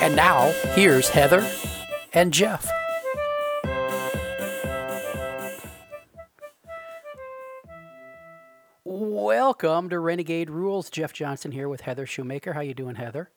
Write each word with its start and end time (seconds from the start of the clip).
And 0.00 0.16
now, 0.16 0.50
here's 0.74 1.10
Heather 1.10 1.46
and 2.14 2.32
Jeff. 2.32 2.66
Welcome 8.82 9.90
to 9.90 9.98
Renegade 9.98 10.48
Rules. 10.48 10.88
Jeff 10.88 11.12
Johnson 11.12 11.52
here 11.52 11.68
with 11.68 11.82
Heather 11.82 12.06
Shumaker. 12.06 12.54
How 12.54 12.60
you 12.60 12.72
doing, 12.72 12.94
Heather? 12.94 13.30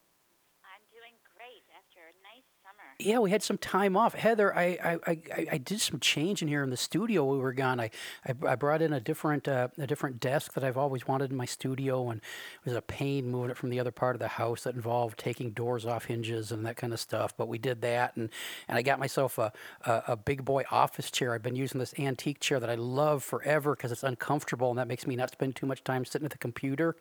Yeah, 2.99 3.20
we 3.20 3.31
had 3.31 3.43
some 3.43 3.57
time 3.57 3.97
off. 3.97 4.13
Heather, 4.13 4.55
I, 4.55 4.77
I, 4.83 4.99
I, 5.07 5.47
I 5.53 5.57
did 5.57 5.81
some 5.81 5.99
change 5.99 6.41
in 6.41 6.47
here 6.47 6.63
in 6.63 6.70
the 6.70 6.77
studio. 6.77 7.25
We 7.25 7.38
were 7.39 7.53
gone. 7.53 7.79
I, 7.79 7.89
I, 8.25 8.33
I 8.47 8.55
brought 8.55 8.81
in 8.81 8.93
a 8.93 8.99
different 8.99 9.47
uh, 9.47 9.69
a 9.77 9.88
different 9.88 10.19
desk 10.19 10.53
that 10.53 10.63
I've 10.63 10.77
always 10.77 11.07
wanted 11.07 11.31
in 11.31 11.38
my 11.38 11.45
studio, 11.45 12.09
and 12.09 12.21
it 12.21 12.69
was 12.69 12.77
a 12.77 12.81
pain 12.81 13.29
moving 13.29 13.52
it 13.52 13.57
from 13.57 13.69
the 13.69 13.79
other 13.79 13.91
part 13.91 14.16
of 14.16 14.19
the 14.19 14.27
house 14.27 14.63
that 14.63 14.75
involved 14.75 15.17
taking 15.17 15.52
doors 15.52 15.85
off 15.85 16.05
hinges 16.05 16.52
and 16.52 16.66
that 16.66 16.77
kind 16.77 16.93
of 16.93 16.99
stuff. 16.99 17.35
But 17.38 17.47
we 17.47 17.57
did 17.57 17.81
that, 17.81 18.16
and 18.16 18.29
and 18.67 18.77
I 18.77 18.81
got 18.81 18.99
myself 18.99 19.38
a 19.38 19.52
a, 19.85 20.03
a 20.09 20.16
big 20.16 20.45
boy 20.45 20.64
office 20.71 21.11
chair. 21.11 21.33
I've 21.33 21.44
been 21.44 21.55
using 21.55 21.80
this 21.80 21.94
antique 21.99 22.39
chair 22.39 22.59
that 22.59 22.69
I 22.69 22.75
love 22.75 23.23
forever 23.23 23.75
because 23.75 23.91
it's 23.91 24.03
uncomfortable 24.03 24.69
and 24.69 24.80
that 24.80 24.88
makes 24.88 25.08
me 25.08 25.16
not 25.16 25.31
spend 25.31 25.55
too 25.55 25.66
much 25.66 25.83
time 25.83 26.05
sitting 26.05 26.25
at 26.25 26.31
the 26.31 26.38
computer 26.38 26.95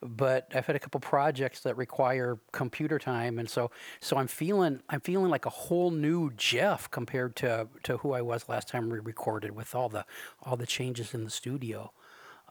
but 0.00 0.50
I've 0.54 0.66
had 0.66 0.76
a 0.76 0.78
couple 0.78 1.00
projects 1.00 1.60
that 1.60 1.76
require 1.76 2.38
computer 2.52 2.98
time, 2.98 3.38
and 3.38 3.48
so 3.48 3.70
so 4.00 4.16
I'm 4.16 4.28
feeling 4.28 4.80
I'm 4.88 5.00
feeling 5.00 5.30
like 5.30 5.46
a 5.46 5.50
whole 5.50 5.90
new 5.90 6.32
Jeff 6.36 6.90
compared 6.90 7.36
to 7.36 7.68
to 7.84 7.98
who 7.98 8.12
I 8.12 8.22
was 8.22 8.48
last 8.48 8.68
time 8.68 8.90
we 8.90 8.98
recorded 8.98 9.52
with 9.54 9.74
all 9.74 9.88
the 9.88 10.04
all 10.42 10.56
the 10.56 10.66
changes 10.66 11.14
in 11.14 11.24
the 11.24 11.30
studio. 11.30 11.92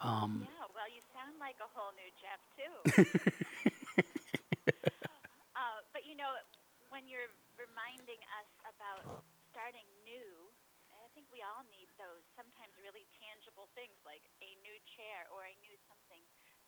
Um, 0.01 0.47
yeah, 0.49 0.67
well, 0.75 0.89
you 0.91 1.01
sound 1.15 1.39
like 1.39 1.55
a 1.63 1.69
whole 1.71 1.93
new 1.95 2.11
Jeff 2.19 2.41
too. 2.57 2.73
uh, 5.55 5.79
but 5.93 6.03
you 6.03 6.15
know, 6.15 6.31
when 6.89 7.07
you're 7.07 7.31
reminding 7.55 8.19
us 8.35 8.49
about 8.67 9.23
starting 9.47 9.87
new, 10.03 10.51
I 10.91 11.07
think 11.15 11.31
we 11.31 11.39
all 11.39 11.63
need 11.71 11.87
those 11.95 12.25
sometimes 12.35 12.75
really 12.83 13.07
tangible 13.21 13.71
things 13.77 13.95
like 14.03 14.27
a 14.43 14.49
new 14.65 14.75
chair 14.83 15.29
or 15.31 15.47
a 15.47 15.55
new 15.63 15.71
something 15.87 16.02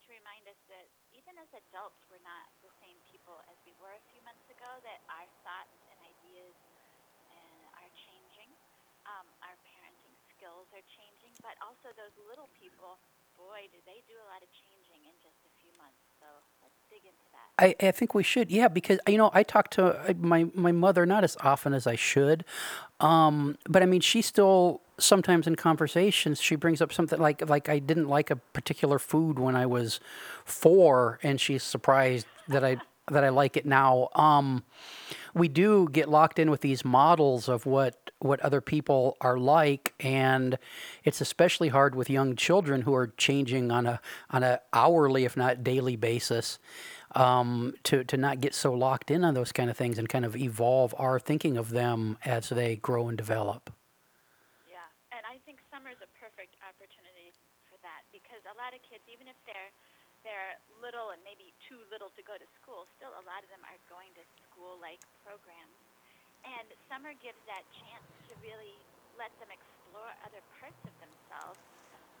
to 0.06 0.14
remind 0.14 0.46
us 0.46 0.58
that 0.70 0.86
even 1.10 1.34
as 1.42 1.50
adults, 1.50 1.98
we're 2.06 2.22
not 2.22 2.46
the 2.62 2.70
same 2.78 2.94
people 3.10 3.42
as 3.50 3.58
we 3.66 3.74
were 3.82 3.90
a 3.90 4.04
few 4.14 4.22
months 4.22 4.46
ago, 4.46 4.70
that 4.86 5.02
our 5.10 5.26
thoughts 5.42 5.74
and 5.90 5.98
ideas 6.06 6.54
and 7.34 7.58
are 7.74 7.90
changing. 8.06 8.54
Um, 9.10 9.26
our 9.42 9.58
parenting 9.66 10.14
skills 10.30 10.70
are 10.70 10.86
changing, 10.94 11.34
but 11.42 11.58
also 11.58 11.90
those 11.98 12.14
little 12.30 12.46
people, 12.54 13.02
boy, 13.34 13.66
do 13.74 13.78
they 13.82 14.02
do 14.06 14.14
a 14.14 14.26
lot 14.30 14.42
of 14.46 14.50
changing 14.54 15.02
in 15.10 15.14
just 15.22 15.38
a 15.42 15.52
few 15.58 15.74
months. 15.74 15.98
So 16.22 16.26
let's 16.62 16.78
dig 16.86 17.02
into 17.02 17.26
that. 17.34 17.50
I, 17.58 17.74
I 17.82 17.90
think 17.90 18.14
we 18.14 18.22
should, 18.22 18.50
yeah, 18.50 18.70
because 18.70 18.98
you 19.10 19.18
know 19.18 19.30
I 19.34 19.42
talk 19.42 19.70
to 19.74 19.98
uh, 20.06 20.14
my 20.18 20.46
my 20.54 20.70
mother 20.70 21.06
not 21.06 21.24
as 21.26 21.36
often 21.42 21.74
as 21.74 21.86
I 21.86 21.94
should, 21.98 22.44
um, 23.02 23.58
but 23.66 23.82
I 23.82 23.86
mean 23.86 24.02
she 24.02 24.22
still 24.22 24.85
sometimes 24.98 25.46
in 25.46 25.56
conversations 25.56 26.40
she 26.40 26.56
brings 26.56 26.80
up 26.80 26.92
something 26.92 27.18
like 27.18 27.48
like 27.48 27.68
I 27.68 27.78
didn't 27.78 28.08
like 28.08 28.30
a 28.30 28.36
particular 28.36 28.98
food 28.98 29.38
when 29.38 29.54
I 29.56 29.66
was 29.66 30.00
four, 30.44 31.18
and 31.22 31.40
she's 31.40 31.62
surprised 31.62 32.26
that 32.48 32.64
I 32.64 32.78
that 33.10 33.22
I 33.22 33.28
like 33.28 33.56
it 33.56 33.66
now. 33.66 34.08
Um, 34.14 34.64
we 35.34 35.48
do 35.48 35.88
get 35.90 36.08
locked 36.08 36.38
in 36.38 36.50
with 36.50 36.60
these 36.60 36.84
models 36.84 37.48
of 37.48 37.66
what 37.66 38.10
what 38.18 38.40
other 38.40 38.60
people 38.60 39.16
are 39.20 39.38
like, 39.38 39.94
and 40.00 40.58
it's 41.04 41.20
especially 41.20 41.68
hard 41.68 41.94
with 41.94 42.08
young 42.08 42.34
children 42.34 42.82
who 42.82 42.94
are 42.94 43.08
changing 43.16 43.70
on 43.70 43.86
a 43.86 44.00
on 44.30 44.42
a 44.42 44.60
hourly, 44.72 45.24
if 45.24 45.36
not 45.36 45.62
daily 45.62 45.96
basis. 45.96 46.58
Um, 47.14 47.74
to 47.84 48.04
to 48.04 48.16
not 48.16 48.40
get 48.40 48.54
so 48.54 48.74
locked 48.74 49.10
in 49.10 49.24
on 49.24 49.34
those 49.34 49.52
kind 49.52 49.70
of 49.70 49.76
things 49.76 49.96
and 49.96 50.08
kind 50.08 50.24
of 50.24 50.36
evolve 50.36 50.94
our 50.98 51.18
thinking 51.18 51.56
of 51.56 51.70
them 51.70 52.18
as 52.24 52.48
they 52.50 52.76
grow 52.76 53.08
and 53.08 53.16
develop. 53.16 53.72
a 58.46 58.54
lot 58.54 58.72
of 58.72 58.80
kids, 58.86 59.02
even 59.10 59.26
if 59.26 59.36
they're 60.24 60.56
little 60.80 61.12
and 61.12 61.20
maybe 61.24 61.52
too 61.68 61.82
little 61.90 62.12
to 62.14 62.22
go 62.24 62.36
to 62.36 62.48
school, 62.56 62.86
still 62.96 63.12
a 63.16 63.24
lot 63.26 63.42
of 63.44 63.50
them 63.50 63.64
are 63.66 63.80
going 63.90 64.12
to 64.16 64.24
school-like 64.46 65.02
programs. 65.24 65.80
And 66.46 66.70
summer 66.86 67.12
gives 67.18 67.42
that 67.50 67.66
chance 67.82 68.06
to 68.30 68.32
really 68.38 68.86
let 69.16 69.34
them 69.42 69.50
explore 69.50 70.12
other 70.22 70.44
parts 70.60 70.78
of 70.86 70.94
themselves 71.02 71.60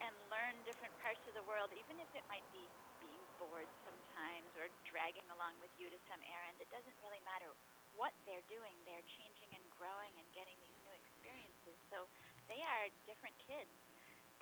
and 0.02 0.12
learn 0.28 0.60
different 0.68 0.92
parts 1.00 1.22
of 1.24 1.32
the 1.32 1.46
world, 1.46 1.72
even 1.72 1.96
if 2.02 2.10
it 2.12 2.26
might 2.28 2.44
be 2.52 2.68
being 3.00 3.24
bored 3.40 3.68
sometimes 3.84 4.52
or 4.56 4.68
dragging 4.84 5.24
along 5.32 5.56
with 5.60 5.72
you 5.76 5.88
to 5.88 6.00
some 6.08 6.20
errand. 6.24 6.60
It 6.60 6.68
doesn't 6.72 6.96
really 7.00 7.20
matter 7.24 7.52
what 7.96 8.12
they're 8.28 8.44
doing. 8.48 8.76
They're 8.84 9.04
changing 9.20 9.52
and 9.56 9.64
growing 9.72 10.12
and 10.20 10.28
getting 10.36 10.56
these 10.60 10.76
new 10.84 10.92
experiences. 10.92 11.76
So 11.88 12.08
they 12.48 12.60
are 12.60 12.92
different 13.08 13.36
kids. 13.40 13.72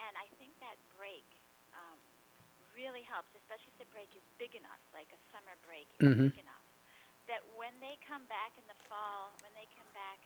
And 0.02 0.14
I 0.18 0.26
think 0.42 0.58
that 0.58 0.78
break 0.90 1.26
um, 1.74 2.02
really 2.74 3.06
helps, 3.06 3.30
especially 3.34 3.70
if 3.74 3.78
the 3.82 3.90
break 3.94 4.10
is 4.14 4.22
big 4.38 4.52
enough, 4.58 4.82
like 4.94 5.08
a 5.14 5.20
summer 5.30 5.54
break 5.66 5.86
is 5.98 6.10
mm-hmm. 6.10 6.28
big 6.30 6.42
enough, 6.42 6.64
that 7.30 7.40
when 7.56 7.72
they 7.80 7.96
come 8.04 8.22
back 8.28 8.52
in 8.58 8.66
the 8.68 8.78
fall, 8.90 9.32
when 9.40 9.54
they 9.56 9.66
come 9.74 9.88
back 9.96 10.20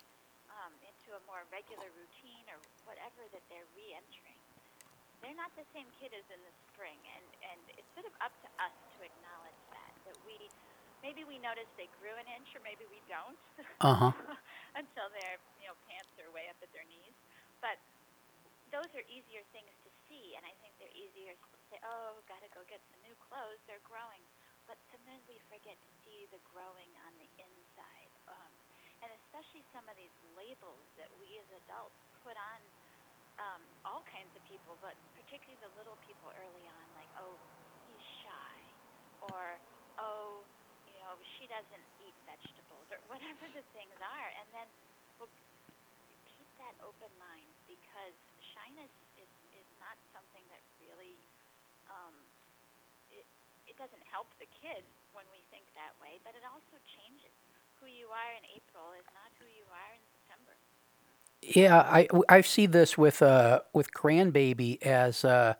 um, 0.51 0.73
into 0.83 1.15
a 1.15 1.21
more 1.29 1.45
regular 1.53 1.87
routine 1.95 2.45
or 2.51 2.59
whatever 2.89 3.23
that 3.31 3.45
they're 3.53 3.69
re-entering, 3.77 4.41
they're 5.23 5.37
not 5.37 5.51
the 5.59 5.67
same 5.75 5.87
kid 5.99 6.15
as 6.15 6.27
in 6.31 6.41
the 6.47 6.55
spring, 6.71 6.99
and 7.19 7.27
and 7.43 7.61
it's 7.75 7.91
sort 7.95 8.07
of 8.07 8.15
up 8.23 8.31
to 8.47 8.49
us 8.63 8.75
to 8.95 8.99
acknowledge 9.03 9.61
that 9.75 9.93
that 10.07 10.17
we 10.23 10.39
maybe 11.03 11.27
we 11.27 11.43
notice 11.43 11.67
they 11.75 11.91
grew 11.99 12.15
an 12.19 12.27
inch 12.39 12.55
or 12.55 12.63
maybe 12.63 12.87
we 12.91 12.99
don't 13.07 13.39
uh-huh. 13.83 14.15
until 14.81 15.07
their 15.15 15.39
you 15.59 15.67
know 15.67 15.77
pants 15.91 16.11
are 16.23 16.31
way 16.31 16.47
up 16.47 16.59
at 16.63 16.71
their 16.71 16.87
knees, 16.87 17.15
but 17.59 17.79
those 18.71 18.89
are 18.95 19.05
easier 19.11 19.43
things 19.51 19.73
to 19.83 19.88
see, 20.09 20.35
and 20.35 20.45
I 20.45 20.55
think 20.65 20.75
they're 20.81 20.97
easier 20.97 21.37
to 21.37 21.59
say, 21.71 21.79
oh, 21.85 22.21
got 22.27 22.41
to 22.43 22.51
go 22.51 22.65
get 22.67 22.83
some 22.91 23.01
new 23.05 23.15
clothes. 23.21 23.61
They're 23.69 23.85
growing. 23.85 24.25
But 24.67 24.81
sometimes 24.93 25.25
we 25.29 25.41
forget 25.49 25.77
to 25.81 25.93
see 26.05 26.29
the 26.33 26.41
growing 26.45 26.93
on 27.09 27.13
the 27.21 27.29
inside. 27.41 28.13
Um, 28.29 28.53
and 29.05 29.13
especially 29.25 29.65
some 29.73 29.87
of 29.89 29.97
these 29.97 30.15
labels 30.37 30.89
that 30.99 31.09
we 31.17 31.39
as 31.41 31.49
adults 31.65 32.01
put 32.25 32.37
on 32.37 32.61
um, 33.39 33.63
all 33.87 34.03
kinds 34.11 34.35
of 34.35 34.43
people, 34.45 34.77
but 34.83 34.99
particularly 35.15 35.59
the 35.63 35.73
little 35.79 35.97
people 36.03 36.31
early 36.37 36.67
on, 36.67 36.87
like, 36.99 37.11
oh, 37.17 37.39
he's 37.87 38.03
shy, 38.27 38.59
or, 39.23 39.63
oh, 40.03 40.45
you 40.87 40.99
know, 41.07 41.15
she 41.39 41.47
doesn't 41.47 41.87
eat 42.03 42.17
vegetables, 42.27 42.87
or 42.91 42.99
whatever 43.13 43.47
the 43.55 43.65
things 43.75 43.95
are. 44.03 44.31
And 44.43 44.49
then 44.53 44.69
well, 45.23 45.31
keep 46.27 46.51
that 46.59 46.75
open 46.83 47.11
mind 47.19 47.51
because 47.71 48.15
shyness 48.55 48.93
is, 49.19 49.31
is 49.55 49.69
not 49.79 49.99
something 50.15 50.43
that 50.51 50.63
really 50.83 51.19
um, 51.99 52.15
it, 53.11 53.27
it 53.67 53.75
doesn't 53.75 54.05
help 54.07 54.31
the 54.39 54.47
kid 54.63 54.87
when 55.11 55.27
we 55.35 55.43
think 55.51 55.67
that 55.75 55.95
way, 55.99 56.23
but 56.23 56.39
it 56.39 56.47
also 56.47 56.79
changes. 56.87 57.35
Who 57.83 57.87
you 57.87 58.11
are 58.11 58.33
in 58.39 58.45
April 58.55 58.95
is 58.99 59.07
not 59.15 59.31
who 59.39 59.47
you 59.47 59.67
are 59.71 59.91
in 59.95 60.03
September. 60.11 60.55
Yeah, 61.43 61.79
I 61.79 62.09
I 62.29 62.41
see 62.41 62.67
this 62.67 62.99
with 62.99 63.23
uh 63.23 63.61
with 63.73 63.95
grandbaby 63.95 64.83
as 64.83 65.25
uh 65.25 65.55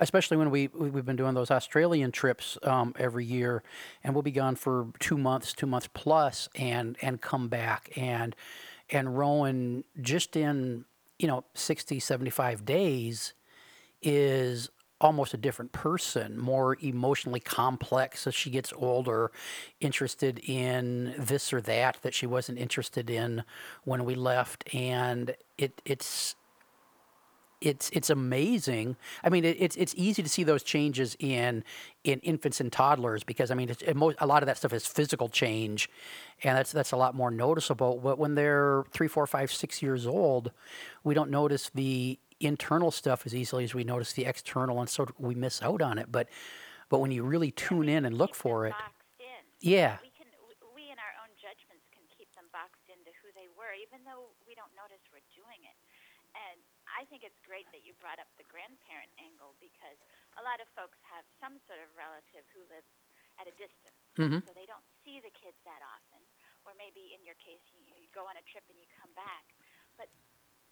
especially 0.00 0.36
when 0.36 0.50
we 0.50 0.68
we've 0.68 1.04
been 1.04 1.16
doing 1.16 1.34
those 1.34 1.50
Australian 1.50 2.10
trips 2.10 2.58
um, 2.64 2.94
every 2.98 3.24
year, 3.24 3.62
and 4.02 4.14
we'll 4.14 4.22
be 4.22 4.32
gone 4.32 4.56
for 4.56 4.88
two 4.98 5.18
months, 5.18 5.52
two 5.52 5.66
months 5.66 5.88
plus, 5.92 6.48
and 6.56 6.96
and 7.02 7.20
come 7.20 7.48
back 7.48 7.90
and 7.96 8.34
and 8.90 9.16
Rowan 9.16 9.84
just 10.00 10.36
in 10.36 10.84
you 11.18 11.28
know 11.28 11.44
60 11.54 12.00
75 12.00 12.64
days 12.64 13.34
is 14.02 14.70
almost 15.00 15.32
a 15.32 15.36
different 15.36 15.72
person 15.72 16.38
more 16.38 16.76
emotionally 16.80 17.40
complex 17.40 18.26
as 18.26 18.34
she 18.34 18.50
gets 18.50 18.72
older 18.76 19.30
interested 19.80 20.38
in 20.44 21.14
this 21.18 21.52
or 21.52 21.60
that 21.60 21.96
that 22.02 22.14
she 22.14 22.26
wasn't 22.26 22.58
interested 22.58 23.08
in 23.08 23.42
when 23.84 24.04
we 24.04 24.14
left 24.14 24.72
and 24.74 25.34
it 25.56 25.80
it's 25.84 26.36
it's 27.60 27.90
it's 27.92 28.08
amazing. 28.08 28.96
I 29.22 29.28
mean, 29.28 29.44
it, 29.44 29.56
it's 29.60 29.76
it's 29.76 29.94
easy 29.96 30.22
to 30.22 30.28
see 30.28 30.44
those 30.44 30.62
changes 30.62 31.16
in 31.18 31.62
in 32.04 32.18
infants 32.20 32.60
and 32.60 32.72
toddlers 32.72 33.22
because 33.22 33.50
I 33.50 33.54
mean, 33.54 33.70
it 33.70 33.96
mo- 33.96 34.14
a 34.18 34.26
lot 34.26 34.42
of 34.42 34.46
that 34.46 34.56
stuff 34.56 34.72
is 34.72 34.86
physical 34.86 35.28
change, 35.28 35.88
and 36.42 36.56
that's 36.56 36.72
that's 36.72 36.92
a 36.92 36.96
lot 36.96 37.14
more 37.14 37.30
noticeable. 37.30 38.00
But 38.02 38.18
when 38.18 38.34
they're 38.34 38.84
three, 38.92 39.08
four, 39.08 39.26
five, 39.26 39.52
six 39.52 39.82
years 39.82 40.06
old, 40.06 40.52
we 41.04 41.14
don't 41.14 41.30
notice 41.30 41.70
the 41.74 42.18
internal 42.40 42.90
stuff 42.90 43.26
as 43.26 43.34
easily 43.34 43.64
as 43.64 43.74
we 43.74 43.84
notice 43.84 44.12
the 44.12 44.24
external, 44.24 44.80
and 44.80 44.88
so 44.88 45.06
we 45.18 45.34
miss 45.36 45.62
out 45.62 45.80
on 45.82 45.98
it. 46.00 46.10
But 46.10 46.28
but 46.88 46.98
when 46.98 47.12
you 47.12 47.22
really 47.22 47.52
tune 47.52 47.86
in 47.88 48.04
and 48.04 48.16
look 48.18 48.34
for 48.34 48.66
it, 48.66 48.74
boxed 48.74 49.20
in. 49.22 49.44
yeah, 49.62 50.02
We 50.02 50.10
can, 50.10 50.26
we, 50.74 50.90
in 50.90 50.98
our 50.98 51.14
own 51.22 51.30
judgments 51.38 51.86
can 51.94 52.02
keep 52.10 52.26
them 52.34 52.50
boxed 52.50 52.82
into 52.90 53.14
who 53.22 53.30
they 53.38 53.46
were, 53.54 53.70
even 53.78 54.02
though 54.02 54.34
we 54.42 54.58
don't 54.58 54.74
notice 54.74 54.98
we're 55.14 55.22
doing 55.30 55.62
it. 55.62 55.78
And 56.34 56.58
I 56.90 57.06
think 57.06 57.22
it's 57.22 57.38
great 57.46 57.70
that 57.70 57.86
you 57.86 57.94
brought 58.02 58.18
up 58.18 58.26
the 58.42 58.46
grandparent 58.50 59.10
angle 59.22 59.54
because 59.62 59.98
a 60.34 60.42
lot 60.42 60.58
of 60.58 60.66
folks 60.74 60.98
have 61.06 61.22
some 61.38 61.62
sort 61.70 61.78
of 61.78 61.86
relative 61.94 62.42
who 62.50 62.66
lives 62.66 62.90
at 63.38 63.46
a 63.46 63.54
distance, 63.54 63.94
Mhm. 64.18 64.42
so 64.42 64.50
they 64.52 64.66
don't 64.66 64.84
see 65.06 65.22
the 65.22 65.30
kids 65.30 65.56
that 65.62 65.80
often. 65.86 66.18
Or 66.66 66.74
maybe 66.74 67.14
in 67.14 67.22
your 67.22 67.38
case, 67.38 67.62
you, 67.70 67.80
you 68.02 68.10
go 68.10 68.26
on 68.26 68.34
a 68.36 68.42
trip 68.50 68.66
and 68.66 68.76
you 68.76 68.90
come 68.98 69.14
back. 69.14 69.46
But 69.96 70.10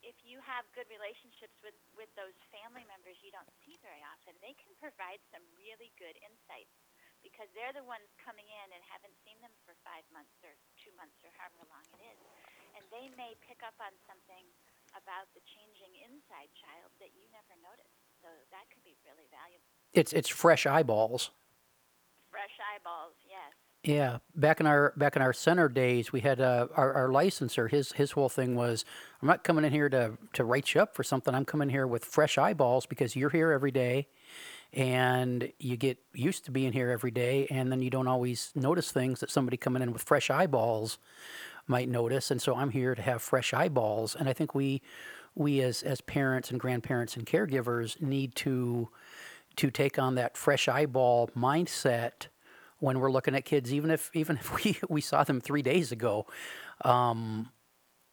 if 0.09 0.17
you 0.25 0.41
have 0.41 0.65
good 0.73 0.89
relationships 0.89 1.53
with, 1.61 1.77
with 1.93 2.09
those 2.17 2.33
family 2.49 2.89
members 2.89 3.21
you 3.21 3.29
don't 3.29 3.53
see 3.61 3.77
very 3.85 4.01
often, 4.01 4.33
they 4.41 4.57
can 4.57 4.73
provide 4.81 5.21
some 5.29 5.45
really 5.61 5.93
good 6.01 6.17
insights 6.25 6.73
because 7.21 7.51
they're 7.53 7.77
the 7.77 7.85
ones 7.85 8.09
coming 8.17 8.49
in 8.49 8.69
and 8.73 8.81
haven't 8.89 9.13
seen 9.27 9.37
them 9.45 9.53
for 9.69 9.77
five 9.85 10.07
months 10.09 10.33
or 10.41 10.57
two 10.81 10.95
months 10.97 11.21
or 11.21 11.29
however 11.37 11.69
long 11.69 11.85
it 12.01 12.09
is. 12.09 12.21
And 12.73 12.83
they 12.89 13.13
may 13.21 13.37
pick 13.45 13.61
up 13.61 13.77
on 13.85 13.93
something 14.09 14.49
about 14.97 15.29
the 15.37 15.45
changing 15.45 15.93
inside 16.09 16.49
child 16.57 16.89
that 17.05 17.13
you 17.13 17.29
never 17.29 17.53
noticed. 17.61 18.01
So 18.25 18.33
that 18.49 18.65
could 18.73 18.83
be 18.83 18.97
really 19.05 19.29
valuable. 19.29 19.69
it's 19.93 20.11
it's 20.17 20.31
fresh 20.31 20.65
eyeballs. 20.65 21.31
Fresh 22.33 22.57
eyeballs, 22.59 23.15
yes. 23.29 23.68
Yeah, 23.89 24.19
back 24.37 24.61
in 24.61 24.67
our 24.67 24.93
back 24.99 25.17
in 25.17 25.23
our 25.23 25.33
center 25.33 25.67
days, 25.67 26.13
we 26.13 26.21
had 26.21 26.43
uh, 26.43 26.67
our 26.77 26.93
our 26.93 27.09
licensor. 27.09 27.69
His 27.69 27.93
his 27.93 28.11
whole 28.11 28.29
thing 28.29 28.55
was, 28.55 28.85
I'm 29.23 29.29
not 29.29 29.45
coming 29.45 29.65
in 29.65 29.73
here 29.73 29.89
to 29.89 30.19
to 30.35 30.45
write 30.45 30.75
you 30.75 30.83
up 30.83 30.95
for 30.95 31.03
something. 31.03 31.35
I'm 31.35 31.47
coming 31.47 31.71
here 31.71 31.87
with 31.87 32.05
fresh 32.05 32.37
eyeballs 32.37 32.85
because 32.85 33.17
you're 33.17 33.31
here 33.31 33.51
every 33.51 33.71
day, 33.71 34.09
and 34.75 35.51
you 35.59 35.79
get 35.79 35.97
used 36.13 36.45
to 36.45 36.51
being 36.51 36.75
here 36.75 36.91
every 36.91 37.11
day, 37.11 37.47
and 37.49 37.73
then 37.73 37.81
you 37.81 37.89
don't 37.89 38.09
always 38.09 38.53
notice 38.55 38.93
things 38.93 39.21
that 39.21 39.31
somebody 39.31 39.57
coming 39.57 39.81
in 39.81 39.95
with 39.95 40.03
fresh 40.03 40.29
eyeballs 40.29 40.99
might 41.67 41.89
notice. 41.89 42.31
And 42.31 42.43
so 42.43 42.57
I'm 42.57 42.73
here 42.73 42.95
to 42.95 43.01
have 43.01 43.23
fresh 43.23 43.55
eyeballs, 43.55 44.15
and 44.15 44.29
I 44.29 44.35
think 44.35 44.55
we 44.55 44.83
we 45.35 45.63
as 45.63 45.83
as 45.83 46.03
parents 46.03 46.51
and 46.51 46.61
grandparents 46.61 47.17
and 47.17 47.25
caregivers 47.25 48.03
need 48.03 48.35
to 48.35 48.91
to 49.57 49.71
take 49.71 49.99
on 49.99 50.15
that 50.17 50.37
fresh 50.37 50.69
eyeball 50.69 51.31
mindset 51.35 52.27
when 52.79 53.01
we're 53.01 53.11
looking 53.11 53.35
at 53.35 53.45
kids, 53.45 53.73
even 53.73 53.91
if 53.91 54.11
even 54.15 54.37
if 54.37 54.55
we 54.65 54.79
we 54.89 55.01
saw 55.01 55.25
them 55.25 55.41
three 55.41 55.63
days 55.63 55.93
ago, 55.93 56.27
um, 56.85 57.51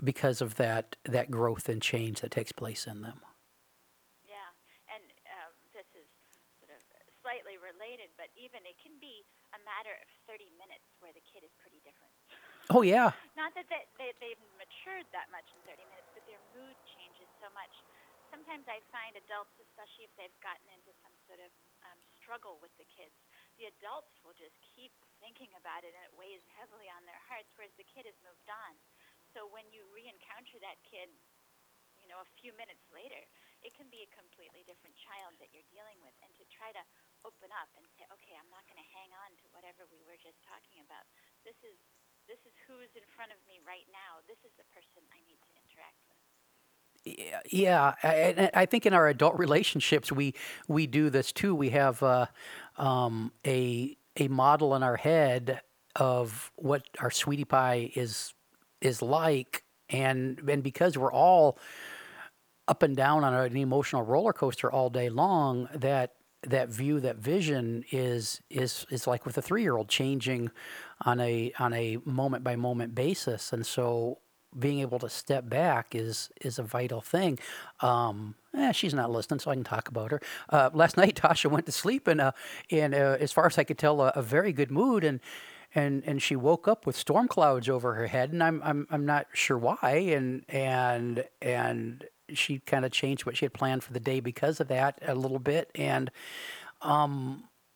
because 0.04 0.42
of 0.42 0.56
that 0.56 0.96
that 1.06 1.32
growth 1.32 1.70
and 1.70 1.82
change 1.82 2.22
that 2.22 2.32
takes 2.32 2.52
place 2.52 2.88
in 2.88 3.02
them. 3.02 3.22
Yeah, 4.26 4.50
and 4.94 5.04
um, 5.30 5.54
this 5.74 5.88
is 5.94 6.08
sort 6.60 6.74
of 6.74 6.82
slightly 7.22 7.58
related, 7.62 8.10
but 8.18 8.30
even 8.36 8.62
it 8.66 8.78
can 8.82 8.94
be 9.00 9.24
a 9.54 9.60
matter 9.64 9.94
of 9.96 10.08
30 10.28 10.50
minutes 10.60 10.86
where 11.00 11.14
the 11.16 11.24
kid 11.24 11.46
is 11.46 11.54
pretty 11.62 11.80
different. 11.86 12.12
Oh 12.74 12.82
yeah, 12.82 13.14
Not 13.38 13.54
that 13.54 13.70
they, 13.70 13.86
they, 14.02 14.10
they've 14.18 14.42
matured 14.58 15.06
that 15.14 15.30
much 15.30 15.46
in 15.54 15.62
30 15.70 15.86
minutes, 15.86 16.10
but 16.18 16.26
their 16.26 16.42
mood 16.58 16.74
changes 16.98 17.30
so 17.38 17.46
much. 17.54 17.70
Sometimes 18.34 18.66
I 18.66 18.82
find 18.90 19.14
adults, 19.14 19.54
especially 19.62 20.10
if 20.10 20.14
they've 20.18 20.40
gotten 20.42 20.66
into 20.74 20.90
some 21.06 21.14
sort 21.30 21.46
of 21.46 21.54
um, 21.86 22.00
struggle 22.18 22.58
with 22.58 22.74
the 22.82 22.88
kids, 22.90 23.14
the 23.58 23.72
adults 23.72 24.12
will 24.22 24.36
just 24.36 24.56
keep 24.76 24.92
thinking 25.24 25.52
about 25.56 25.88
it 25.88 25.96
and 25.96 26.04
it 26.04 26.14
weighs 26.16 26.44
heavily 26.60 26.92
on 26.92 27.04
their 27.08 27.20
hearts, 27.26 27.52
whereas 27.56 27.74
the 27.80 27.88
kid 27.88 28.04
has 28.08 28.18
moved 28.22 28.48
on. 28.52 28.74
So 29.32 29.48
when 29.48 29.68
you 29.72 29.88
re 29.92 30.08
encounter 30.08 30.60
that 30.64 30.80
kid, 30.88 31.12
you 32.00 32.08
know, 32.08 32.22
a 32.22 32.30
few 32.38 32.54
minutes 32.56 32.84
later, 32.94 33.20
it 33.66 33.74
can 33.74 33.90
be 33.90 34.06
a 34.06 34.10
completely 34.14 34.62
different 34.68 34.94
child 35.00 35.34
that 35.42 35.50
you're 35.50 35.66
dealing 35.74 35.98
with. 36.06 36.14
And 36.22 36.32
to 36.38 36.46
try 36.54 36.70
to 36.76 36.84
open 37.26 37.50
up 37.56 37.72
and 37.74 37.84
say, 37.98 38.06
okay, 38.14 38.38
I'm 38.38 38.52
not 38.54 38.64
going 38.70 38.80
to 38.80 38.90
hang 38.94 39.10
on 39.26 39.34
to 39.42 39.46
whatever 39.56 39.90
we 39.90 40.04
were 40.06 40.20
just 40.22 40.38
talking 40.46 40.84
about. 40.86 41.08
This 41.42 41.58
is 41.66 41.80
this 42.30 42.42
is 42.46 42.54
who's 42.66 42.90
in 42.98 43.06
front 43.14 43.30
of 43.30 43.38
me 43.46 43.62
right 43.62 43.86
now. 43.94 44.22
This 44.26 44.42
is 44.42 44.54
the 44.58 44.66
person 44.74 45.02
I 45.14 45.22
need 45.30 45.42
to 45.46 45.54
interact 45.62 46.02
with. 46.10 46.22
yeah, 47.06 47.40
yeah. 47.52 47.94
I, 48.04 48.50
I 48.54 48.66
think 48.66 48.86
in 48.86 48.94
our 48.94 49.08
adult 49.08 49.38
relationships, 49.38 50.12
we 50.12 50.34
we 50.68 50.88
do 50.88 51.10
this 51.10 51.32
too. 51.32 51.54
We 51.54 51.70
have 51.70 52.02
uh, 52.02 52.26
um, 52.78 53.32
a 53.46 53.98
a 54.18 54.28
model 54.28 54.76
in 54.76 54.84
our 54.84 54.96
head 54.96 55.62
of 55.96 56.52
what 56.56 56.84
our 57.00 57.12
sweetie 57.12 57.46
pie 57.46 57.92
is 57.96 58.34
is 58.82 59.02
like, 59.02 59.64
and 59.90 60.40
and 60.50 60.64
because 60.64 60.98
we're 60.98 61.12
all 61.12 61.58
up 62.68 62.84
and 62.84 62.96
down 62.96 63.24
on 63.24 63.34
an 63.34 63.56
emotional 63.58 64.02
roller 64.02 64.34
coaster 64.34 64.72
all 64.72 64.90
day 64.90 65.10
long, 65.10 65.70
that 65.74 66.14
that 66.44 66.70
view, 66.70 67.00
that 67.00 67.18
vision 67.18 67.84
is 67.92 68.42
is 68.50 68.86
is 68.90 69.08
like 69.08 69.26
with 69.26 69.38
a 69.38 69.42
three 69.42 69.62
year 69.62 69.78
old 69.78 69.90
changing 69.90 70.52
on 71.02 71.20
a 71.20 71.52
on 71.60 71.74
a 71.74 71.98
moment 72.06 72.44
by 72.44 72.56
moment 72.56 72.96
basis, 72.96 73.54
and 73.54 73.66
so 73.66 74.20
being 74.58 74.80
able 74.80 75.00
to 75.00 75.10
step 75.10 75.50
back 75.50 75.96
is 75.96 76.30
is 76.42 76.60
a 76.60 76.64
vital 76.64 77.02
thing. 77.02 77.40
Um, 77.82 78.36
eh, 78.56 78.72
she's 78.72 78.94
not 78.94 79.12
listening, 79.12 79.40
so 79.40 79.52
I 79.52 79.56
can 79.56 79.64
talk 79.64 79.90
about 79.90 80.12
her. 80.12 80.22
Uh, 80.50 80.70
last 80.76 80.98
night, 80.98 81.16
Tasha 81.16 81.50
went 81.50 81.66
to 81.68 81.72
sleep 81.72 82.08
in 82.08 82.20
a 82.20 82.34
in 82.70 82.94
a, 82.94 83.18
as 83.20 83.32
far 83.32 83.48
as 83.48 83.58
I 83.58 83.64
could 83.64 83.78
tell, 83.78 84.02
a, 84.02 84.14
a 84.16 84.22
very 84.22 84.54
good 84.54 84.72
mood, 84.72 85.04
and 85.04 85.20
and 85.76 86.04
and 86.06 86.22
she 86.22 86.36
woke 86.36 86.68
up 86.68 86.86
with 86.86 86.96
storm 86.96 87.28
clouds 87.28 87.70
over 87.70 87.96
her 87.96 88.08
head, 88.08 88.32
and 88.32 88.44
I'm 88.44 88.62
I'm 88.64 88.88
I'm 88.90 89.06
not 89.06 89.28
sure 89.34 89.58
why, 89.58 90.06
and 90.16 90.46
and 90.50 91.26
and 91.42 92.06
she 92.34 92.60
kind 92.60 92.86
of 92.86 92.92
changed 92.92 93.26
what 93.26 93.38
she 93.38 93.46
had 93.46 93.54
planned 93.54 93.84
for 93.84 93.94
the 93.94 94.00
day 94.00 94.20
because 94.20 94.60
of 94.60 94.68
that 94.70 95.00
a 95.06 95.16
little 95.16 95.40
bit, 95.40 95.72
and 95.76 96.12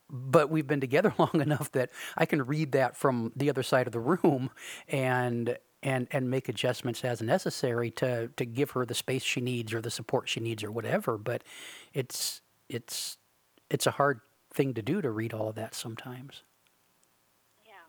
but 0.10 0.50
we've 0.50 0.68
been 0.68 0.82
together 0.82 1.14
long 1.20 1.42
enough 1.42 1.72
that 1.74 1.92
I 2.18 2.26
can 2.26 2.46
read 2.46 2.72
that 2.74 2.98
from 2.98 3.32
the 3.36 3.50
other 3.50 3.64
side 3.64 3.88
of 3.88 3.94
the 3.94 4.00
room 4.00 4.50
and 4.88 5.58
and 5.84 6.08
and 6.12 6.30
make 6.30 6.50
adjustments 6.50 7.04
as 7.06 7.22
necessary 7.22 7.92
to 7.92 8.30
to 8.36 8.46
give 8.46 8.72
her 8.72 8.86
the 8.86 8.94
space 8.94 9.24
she 9.24 9.42
needs 9.42 9.74
or 9.74 9.82
the 9.82 9.92
support 9.92 10.28
she 10.30 10.40
needs 10.40 10.64
or 10.64 10.72
whatever 10.72 11.18
but 11.18 11.44
it's 11.94 12.42
it's 12.70 13.18
it's 13.70 13.88
a 13.88 13.92
hard 13.92 14.22
thing 14.54 14.74
to 14.74 14.82
do 14.82 15.02
to 15.02 15.12
read 15.12 15.34
all 15.34 15.50
of 15.50 15.56
that 15.56 15.74
sometimes 15.76 16.44
Yeah. 17.66 17.86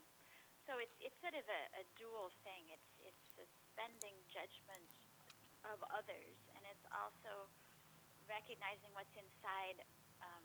So 0.67 0.79
it's 0.81 0.95
it's 1.01 1.17
sort 1.21 1.35
of 1.37 1.47
a, 1.49 1.63
a 1.81 1.85
dual 1.99 2.31
thing. 2.47 2.69
It's 2.73 2.91
it's 3.03 3.25
suspending 3.37 4.17
judgment 4.31 4.89
of 5.67 5.81
others, 5.93 6.39
and 6.57 6.63
it's 6.69 6.87
also 6.93 7.49
recognizing 8.29 8.91
what's 8.95 9.13
inside 9.19 9.83
um, 10.23 10.45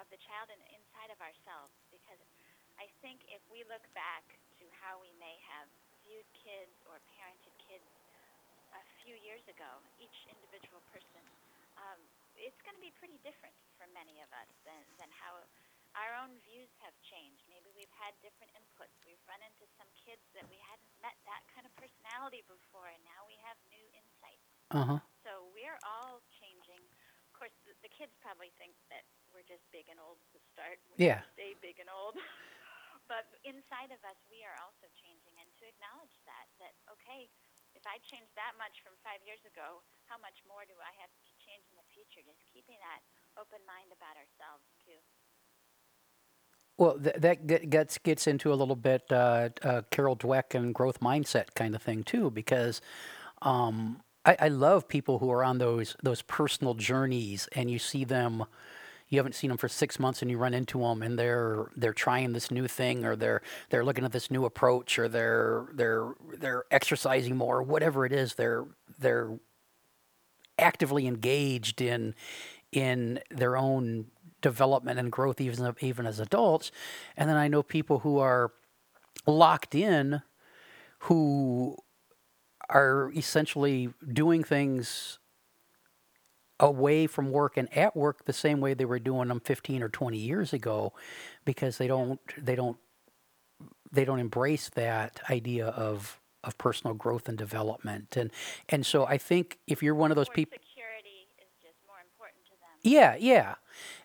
of 0.00 0.06
the 0.12 0.20
child 0.20 0.50
and 0.52 0.60
inside 0.74 1.10
of 1.14 1.18
ourselves. 1.22 1.72
Because 1.92 2.20
I 2.80 2.90
think 3.00 3.24
if 3.30 3.40
we 3.48 3.64
look 3.68 3.84
back 3.96 4.38
to 4.60 4.64
how 4.72 5.00
we 5.00 5.12
may 5.20 5.38
have 5.48 5.68
viewed 6.06 6.28
kids 6.38 6.78
or 6.86 7.02
parented 7.10 7.54
kids 7.58 7.90
a 8.74 8.82
few 9.02 9.18
years 9.18 9.42
ago, 9.50 9.82
each 9.98 10.26
individual 10.30 10.82
person, 10.86 11.22
um, 11.76 11.98
it's 12.38 12.60
going 12.62 12.76
to 12.78 12.82
be 12.84 12.94
pretty 12.94 13.18
different 13.26 13.54
for 13.76 13.86
many 13.90 14.22
of 14.22 14.30
us 14.32 14.50
than, 14.62 14.84
than 15.00 15.10
how 15.10 15.42
our 15.96 16.12
own 16.22 16.36
views 16.44 16.70
have 16.84 16.94
changed. 17.08 17.42
Maybe 17.48 17.72
we've 17.74 17.92
had 17.96 18.14
different 18.20 18.52
inputs. 18.54 18.92
We've 19.08 19.20
run 19.26 19.40
into 19.42 19.64
some 19.80 19.88
kids 19.96 20.22
that 20.36 20.44
we 20.52 20.60
hadn't 20.60 20.92
met 21.00 21.16
that 21.24 21.42
kind 21.50 21.64
of 21.64 21.72
personality 21.80 22.44
before, 22.46 22.86
and 22.92 23.00
now 23.04 23.24
we 23.26 23.36
have 23.48 23.56
new 23.72 23.86
insights. 23.96 24.46
uh-huh 24.70 24.98
So 25.24 25.48
we're 25.56 25.80
all 25.82 26.20
changing. 26.38 26.80
Of 27.28 27.32
course, 27.34 27.54
the, 27.64 27.72
the 27.82 27.90
kids 27.92 28.12
probably 28.20 28.52
think 28.60 28.76
that 28.92 29.04
we're 29.32 29.46
just 29.48 29.64
big 29.72 29.88
and 29.88 29.98
old 30.00 30.20
to 30.32 30.38
start. 30.52 30.78
We 30.92 31.00
Yeah. 31.00 31.20
Stay 31.34 31.54
big 31.60 31.80
and 31.80 31.88
old. 31.90 32.14
but 33.12 33.26
inside 33.44 33.90
of 33.92 34.00
us, 34.04 34.16
we 34.28 34.44
are 34.44 34.56
also 34.60 34.86
changing, 35.00 35.15
acknowledge 35.66 36.16
that, 36.24 36.46
that 36.62 36.74
okay, 36.88 37.28
if 37.76 37.84
I 37.84 38.00
changed 38.08 38.32
that 38.40 38.56
much 38.56 38.80
from 38.80 38.96
five 39.04 39.20
years 39.26 39.42
ago, 39.44 39.84
how 40.08 40.16
much 40.16 40.40
more 40.48 40.64
do 40.64 40.74
I 40.80 40.92
have 41.02 41.12
to 41.12 41.32
change 41.44 41.66
in 41.68 41.76
the 41.76 41.88
future? 41.92 42.24
Just 42.24 42.40
keeping 42.48 42.80
that 42.80 43.04
open 43.36 43.60
mind 43.68 43.92
about 43.92 44.16
ourselves 44.16 44.64
too. 44.80 44.96
Well, 46.78 46.98
th- 46.98 47.16
that 47.16 47.46
get- 47.46 47.70
gets 47.70 47.98
gets 47.98 48.26
into 48.26 48.52
a 48.52 48.56
little 48.56 48.76
bit 48.76 49.04
uh, 49.10 49.50
uh, 49.62 49.82
Carol 49.90 50.16
Dweck 50.16 50.54
and 50.54 50.74
growth 50.74 51.00
mindset 51.00 51.54
kind 51.54 51.74
of 51.74 51.82
thing 51.82 52.02
too, 52.02 52.30
because 52.30 52.80
um, 53.42 54.02
I, 54.24 54.36
I 54.40 54.48
love 54.48 54.88
people 54.88 55.18
who 55.18 55.30
are 55.30 55.44
on 55.44 55.58
those 55.58 55.96
those 56.02 56.22
personal 56.22 56.74
journeys, 56.74 57.48
and 57.52 57.70
you 57.70 57.78
see 57.78 58.04
them. 58.04 58.44
You 59.08 59.18
haven't 59.18 59.34
seen 59.34 59.48
them 59.48 59.58
for 59.58 59.68
six 59.68 59.98
months, 59.98 60.20
and 60.22 60.30
you 60.30 60.38
run 60.38 60.54
into 60.54 60.80
them, 60.80 61.02
and 61.02 61.18
they're 61.18 61.70
they're 61.76 61.92
trying 61.92 62.32
this 62.32 62.50
new 62.50 62.66
thing, 62.66 63.04
or 63.04 63.14
they're 63.16 63.42
they're 63.70 63.84
looking 63.84 64.04
at 64.04 64.12
this 64.12 64.30
new 64.30 64.44
approach, 64.44 64.98
or 64.98 65.08
they're 65.08 65.66
they're 65.72 66.14
they're 66.38 66.64
exercising 66.70 67.36
more, 67.36 67.62
whatever 67.62 68.04
it 68.04 68.12
is. 68.12 68.34
They're 68.34 68.64
they're 68.98 69.38
actively 70.58 71.06
engaged 71.06 71.80
in 71.80 72.14
in 72.72 73.20
their 73.30 73.56
own 73.56 74.06
development 74.42 74.98
and 74.98 75.10
growth 75.10 75.40
even 75.40 75.74
even 75.80 76.06
as 76.06 76.20
adults 76.20 76.70
and 77.16 77.28
then 77.28 77.36
i 77.36 77.48
know 77.48 77.62
people 77.62 78.00
who 78.00 78.18
are 78.18 78.52
locked 79.26 79.74
in 79.74 80.22
who 81.00 81.76
are 82.68 83.10
essentially 83.14 83.88
doing 84.12 84.42
things 84.44 85.18
away 86.60 87.06
from 87.06 87.30
work 87.30 87.56
and 87.56 87.72
at 87.76 87.96
work 87.96 88.24
the 88.24 88.32
same 88.32 88.60
way 88.60 88.74
they 88.74 88.84
were 88.84 88.98
doing 88.98 89.28
them 89.28 89.40
15 89.40 89.82
or 89.82 89.88
20 89.88 90.16
years 90.16 90.52
ago 90.52 90.92
because 91.44 91.78
they 91.78 91.86
don't 91.86 92.20
they 92.38 92.56
don't 92.56 92.78
they 93.92 94.04
don't 94.04 94.20
embrace 94.20 94.70
that 94.70 95.20
idea 95.30 95.68
of 95.68 96.20
of 96.44 96.56
personal 96.58 96.94
growth 96.94 97.28
and 97.28 97.36
development 97.36 98.16
and 98.16 98.30
and 98.68 98.86
so 98.86 99.04
I 99.06 99.18
think 99.18 99.58
if 99.66 99.82
you're 99.82 99.94
one 99.94 100.10
of 100.10 100.16
those 100.16 100.28
people 100.28 100.56
security 100.62 101.28
is 101.38 101.48
just 101.62 101.76
more 101.86 101.98
important 102.00 102.44
to 102.46 102.52
them. 102.52 102.70
yeah, 102.82 103.16
yeah. 103.18 103.54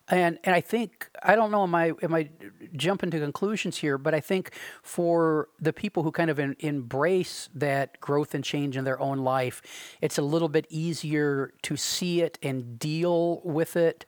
And 0.10 0.40
and 0.44 0.56
I 0.56 0.62
think 0.62 1.10
I 1.24 1.36
don't 1.36 1.52
know 1.52 1.64
am 1.64 1.76
I 1.76 1.94
am 2.02 2.14
I 2.14 2.30
jumping 2.76 3.12
to 3.12 3.20
conclusions 3.20 3.78
here, 3.78 3.98
but 3.98 4.14
I 4.14 4.20
think 4.20 4.52
for 4.84 5.50
the 5.60 5.74
people 5.74 6.04
who 6.04 6.12
kind 6.12 6.30
of 6.30 6.40
en- 6.40 6.56
embrace 6.60 7.50
that 7.56 8.00
growth 8.02 8.34
and 8.34 8.44
change 8.44 8.78
in 8.78 8.84
their 8.84 9.00
own 9.00 9.20
life, 9.20 9.62
it's 10.02 10.18
a 10.18 10.22
little 10.22 10.50
bit 10.50 10.66
easier 10.70 11.54
to 11.64 11.78
see 11.78 12.22
it 12.22 12.38
and 12.44 12.78
deal 12.80 13.42
with 13.44 13.76
it 13.76 14.06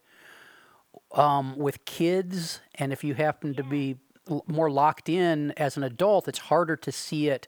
um, 1.13 1.57
with 1.57 1.85
kids. 1.85 2.59
And 2.75 2.91
if 2.91 3.03
you 3.03 3.13
happen 3.13 3.55
to 3.55 3.63
be 3.63 3.97
l- 4.29 4.43
more 4.47 4.69
locked 4.69 5.09
in 5.09 5.51
as 5.57 5.77
an 5.77 5.83
adult, 5.83 6.27
it's 6.27 6.39
harder 6.39 6.75
to 6.77 6.91
see 6.91 7.29
it 7.29 7.47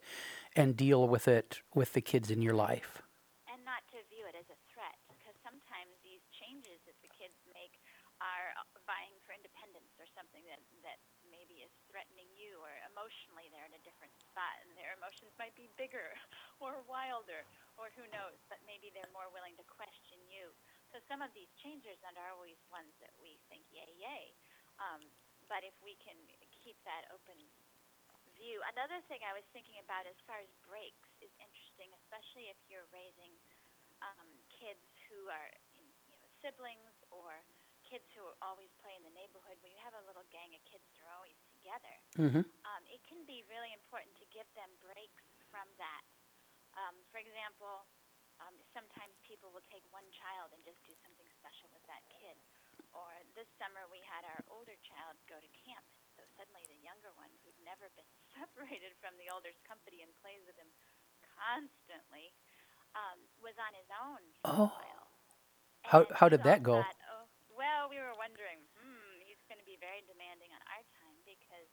and 0.55 0.75
deal 0.75 1.07
with 1.07 1.27
it 1.27 1.60
with 1.74 1.93
the 1.93 2.01
kids 2.01 2.29
in 2.31 2.41
your 2.41 2.53
life. 2.55 3.01
and 3.48 3.62
not 3.65 3.81
to 3.93 3.98
view 4.12 4.25
it 4.27 4.36
as 4.36 4.48
a 4.51 4.60
threat 4.72 4.98
because 5.10 5.36
sometimes 5.41 5.95
these 6.03 6.22
changes 6.36 6.81
that 6.86 6.98
the 7.01 7.12
kids 7.13 7.38
make 7.53 7.77
are 8.22 8.51
uh, 8.60 8.65
vying 8.86 9.15
for 9.25 9.34
independence 9.36 9.91
or 9.98 10.07
something 10.13 10.43
that 10.50 10.62
that 10.86 11.00
maybe 11.29 11.62
is 11.65 11.72
threatening 11.89 12.27
you 12.36 12.60
or 12.62 12.72
emotionally 12.89 13.48
they're 13.51 13.65
in 13.67 13.75
a 13.77 13.84
different 13.88 14.13
spot 14.22 14.55
and 14.65 14.72
their 14.77 14.93
emotions 14.98 15.34
might 15.45 15.53
be 15.53 15.69
bigger 15.77 16.09
or 16.63 16.81
wilder 16.89 17.45
or 17.77 17.93
who 17.93 18.01
knows 18.09 18.41
but 18.49 18.57
maybe 18.65 18.89
they're 18.89 19.13
more 19.13 19.29
willing 19.29 19.53
to 19.61 19.65
question 19.69 20.17
you 20.25 20.49
so 20.89 20.97
some 21.05 21.21
of 21.21 21.29
these 21.37 21.53
changes 21.61 22.01
aren't 22.01 22.17
always 22.33 22.57
ones 22.73 22.89
that 22.97 23.13
we 23.21 23.37
think 23.45 23.61
yay 23.69 23.93
yay 24.01 24.33
um, 24.81 25.05
but 25.45 25.61
if 25.61 25.77
we 25.85 25.93
can 26.01 26.17
keep 26.65 26.81
that 26.81 27.05
open 27.13 27.37
view. 28.35 28.59
Another 28.75 28.99
thing 29.07 29.23
I 29.23 29.33
was 29.33 29.47
thinking 29.55 29.79
about 29.81 30.03
as 30.05 30.17
far 30.27 30.39
as 30.43 30.51
breaks 30.67 31.09
is 31.23 31.31
interesting, 31.39 31.89
especially 32.03 32.51
if 32.51 32.59
you're 32.67 32.87
raising 32.91 33.31
um, 34.03 34.29
kids 34.51 34.83
who 35.07 35.31
are, 35.31 35.49
in, 35.79 35.85
you 36.11 36.17
know, 36.19 36.27
siblings 36.43 36.95
or 37.09 37.41
kids 37.87 38.05
who 38.17 38.25
always 38.43 38.69
play 38.83 38.91
in 38.97 39.03
the 39.07 39.13
neighborhood. 39.15 39.55
Where 39.63 39.71
you 39.71 39.79
have 39.81 39.95
a 39.95 40.03
little 40.05 40.27
gang 40.29 40.51
of 40.53 40.61
kids 40.67 40.83
that 40.93 40.99
are 41.07 41.13
always 41.15 41.37
together, 41.55 41.95
hmm 42.19 42.43
um, 42.67 42.83
it 42.91 43.01
can 43.07 43.23
be 43.23 43.45
really 43.47 43.71
important 43.71 44.11
to 44.19 44.25
give 44.33 44.47
them 44.57 44.69
breaks 44.83 45.25
from 45.55 45.71
that. 45.79 46.03
Um, 46.75 47.00
for 47.15 47.24
example, 47.24 47.88
um, 48.43 48.59
sometimes 48.75 49.15
people 49.24 49.55
will 49.55 49.63
take 49.71 49.88
one 49.95 50.03
child 50.12 50.51
and 50.51 50.59
just 50.67 50.83
do 50.83 50.91
something 51.00 51.24
special 51.39 51.71
with 51.71 51.88
that 51.88 52.03
kid. 52.19 52.35
Or 52.91 53.07
this 53.39 53.47
summer 53.55 53.88
we 53.88 54.03
had 54.03 54.27
our 54.27 54.43
older 54.51 54.75
child 54.83 55.15
go 55.31 55.39
to 55.39 55.51
camp, 55.55 55.88
so 56.19 56.27
suddenly 56.35 56.67
the 56.67 56.83
younger 56.83 57.15
one, 57.15 57.31
who'd 57.47 57.55
never 57.63 57.88
been 57.95 58.07
separated 58.35 59.00
from 59.00 59.15
the 59.15 59.31
older's 59.31 59.55
company 59.63 60.03
and 60.03 60.12
plays 60.19 60.43
with 60.43 60.59
him 60.59 60.67
constantly, 61.24 62.35
um, 63.00 63.24
was 63.39 63.55
on 63.55 63.71
his 63.71 63.88
own 63.95 64.24
for 64.43 64.51
Oh. 64.51 64.67
a 64.67 64.75
while. 64.75 65.07
How 65.88 66.03
And 66.03 66.12
how 66.12 66.27
did 66.29 66.43
that 66.43 66.63
go? 66.63 66.83
thought, 66.83 67.00
oh, 67.15 67.25
well, 67.55 67.88
we 67.88 67.95
were 68.01 68.15
wondering, 68.19 68.59
hmm, 68.75 69.15
he's 69.24 69.39
going 69.47 69.62
to 69.62 69.67
be 69.67 69.79
very 69.79 70.03
demanding 70.09 70.51
on 70.51 70.59
our 70.75 70.83
time 71.00 71.15
because 71.24 71.69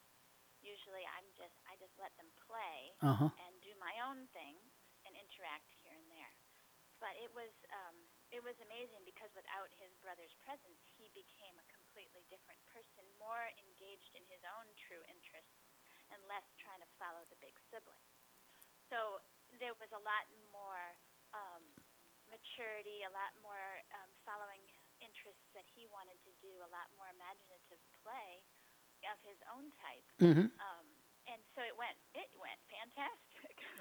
usually 0.63 1.03
I'm 1.19 1.27
just 1.35 1.55
I 1.67 1.75
just 1.83 1.95
let 1.99 2.15
them 2.21 2.31
play 2.47 2.95
Uh 3.03 3.15
huh. 3.27 3.31
and 3.49 3.52
own 4.05 4.27
thing 4.35 4.59
and 5.07 5.15
interact 5.17 5.71
here 5.83 5.95
and 5.97 6.09
there. 6.11 6.35
But 7.03 7.15
it 7.19 7.31
was 7.35 7.53
um, 7.75 7.97
it 8.31 8.43
was 8.43 8.57
amazing 8.63 9.03
because 9.07 9.31
without 9.35 9.71
his 9.79 9.93
brother's 10.03 10.35
presence, 10.43 10.79
he 10.99 11.11
became 11.15 11.59
a 11.59 11.67
completely 11.71 12.25
different 12.31 12.61
person, 12.71 13.05
more 13.19 13.51
engaged 13.59 14.13
in 14.15 14.25
his 14.31 14.43
own 14.47 14.67
true 14.89 15.03
interests 15.11 15.59
and 16.15 16.21
less 16.31 16.47
trying 16.63 16.81
to 16.83 16.91
follow 17.01 17.25
the 17.31 17.39
big 17.43 17.55
sibling. 17.71 18.07
So 18.91 19.23
there 19.61 19.75
was 19.79 19.91
a 19.93 20.03
lot 20.03 20.27
more 20.53 20.97
um, 21.35 21.65
maturity, 22.31 23.05
a 23.05 23.13
lot 23.13 23.35
more 23.43 23.83
um, 23.97 24.11
following 24.25 24.63
interests 25.03 25.47
that 25.57 25.67
he 25.75 25.87
wanted 25.91 26.19
to 26.25 26.33
do, 26.41 26.53
a 26.63 26.71
lot 26.71 26.89
more 26.97 27.11
imaginative 27.13 27.81
play 28.05 28.43
of 29.11 29.19
his 29.27 29.39
own 29.53 29.71
type. 29.83 30.07
hmm 30.21 30.47
Um, 30.63 30.87
and 31.29 31.41
so 31.55 31.63
it 31.63 31.75
went 31.79 31.99
it 32.15 32.31
went 32.39 32.59
fantastic. 32.71 33.22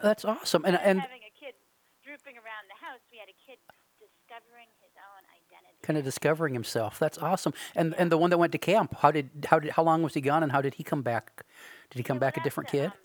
That's 0.02 0.26
awesome. 0.26 0.66
And 0.66 0.76
and 0.78 1.00
having 1.02 1.24
a 1.24 1.34
kid 1.38 1.56
drooping 2.04 2.36
around 2.38 2.68
the 2.70 2.80
house, 2.82 3.02
we 3.12 3.18
had 3.18 3.30
a 3.30 3.38
kid 3.46 3.58
discovering 4.02 4.70
his 4.82 4.92
own 4.98 5.22
identity. 5.38 5.78
kind 5.84 5.98
of 5.98 6.04
discovering 6.04 6.54
himself. 6.54 6.98
That's 7.00 7.18
awesome. 7.18 7.54
And 7.76 7.94
and 7.98 8.12
the 8.12 8.18
one 8.18 8.30
that 8.32 8.38
went 8.38 8.52
to 8.54 8.62
camp, 8.62 8.96
how 9.00 9.12
did 9.12 9.30
how 9.50 9.60
did 9.60 9.72
how 9.78 9.84
long 9.84 10.02
was 10.04 10.14
he 10.14 10.22
gone 10.22 10.44
and 10.44 10.52
how 10.52 10.62
did 10.62 10.76
he 10.76 10.84
come 10.84 11.02
back? 11.02 11.46
Did 11.90 12.00
he 12.00 12.04
come 12.04 12.18
well, 12.18 12.28
back 12.32 12.38
a 12.38 12.44
different 12.44 12.70
kid? 12.70 12.90
Um, 12.92 12.98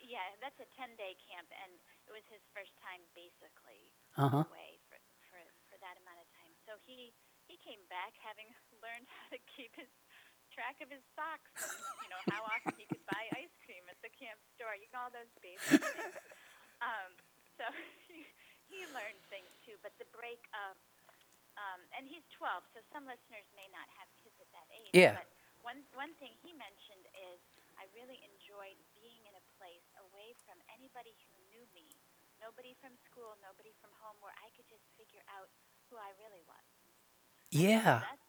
yeah, 0.00 0.24
that's 0.40 0.58
a 0.60 0.68
ten 0.78 0.94
day 0.96 1.16
camp, 1.20 1.48
and 1.62 1.72
it 2.08 2.12
was 2.12 2.24
his 2.30 2.40
first 2.54 2.72
time 2.80 3.02
basically 3.14 3.92
Uh 4.16 4.28
huh. 4.28 4.44
away 4.48 4.80
for, 4.88 4.96
for 5.28 5.40
for 5.68 5.76
that 5.84 5.98
amount 6.00 6.20
of 6.22 6.28
time. 6.40 6.52
So 6.64 6.78
he 6.86 7.12
he 7.50 7.58
came 7.60 7.82
back 7.92 8.16
having 8.22 8.48
learned 8.84 9.04
how 9.10 9.36
to 9.36 9.40
keep 9.56 9.74
his 9.76 9.90
track 10.54 10.78
of 10.78 10.88
his 10.88 11.02
socks 11.18 11.50
and 11.58 11.74
you 12.06 12.08
know 12.08 12.22
how 12.30 12.46
often 12.46 12.72
he 12.78 12.86
could 12.86 13.02
buy 13.10 13.26
ice 13.34 13.52
cream 13.66 13.82
at 13.90 13.98
the 14.06 14.12
camp 14.14 14.38
store. 14.54 14.78
You 14.78 14.86
know 14.94 15.10
all 15.10 15.12
those 15.12 15.30
basic 15.42 15.82
things. 15.82 16.16
Um, 16.78 17.10
so 17.58 17.64
he, 18.06 18.22
he 18.70 18.86
learned 18.94 19.20
things 19.30 19.50
too. 19.66 19.74
But 19.82 19.98
the 19.98 20.08
break 20.14 20.42
of 20.54 20.78
um, 21.54 21.86
and 21.94 22.02
he's 22.10 22.26
12, 22.34 22.66
so 22.74 22.82
some 22.90 23.06
listeners 23.06 23.46
may 23.54 23.66
not 23.70 23.86
have 23.94 24.10
kids 24.18 24.34
at 24.42 24.50
that 24.50 24.66
age. 24.74 24.90
Yeah. 24.90 25.22
But 25.22 25.30
one 25.62 25.80
one 25.94 26.12
thing 26.18 26.34
he 26.42 26.50
mentioned 26.54 27.06
is 27.14 27.38
I 27.78 27.86
really 27.94 28.18
enjoyed 28.26 28.78
being 28.94 29.22
in 29.26 29.34
a 29.34 29.44
place 29.58 29.86
away 29.98 30.34
from 30.46 30.58
anybody 30.70 31.14
who 31.30 31.34
knew 31.50 31.64
me, 31.74 31.86
nobody 32.42 32.74
from 32.82 32.94
school, 33.06 33.38
nobody 33.42 33.70
from 33.78 33.94
home, 34.02 34.18
where 34.18 34.34
I 34.42 34.50
could 34.54 34.66
just 34.66 34.84
figure 34.98 35.22
out 35.30 35.50
who 35.90 35.96
I 35.98 36.10
really 36.18 36.42
was. 36.46 36.66
Yeah. 37.54 38.02
That's 38.02 38.02
deep. 38.02 38.10
but 38.10 38.23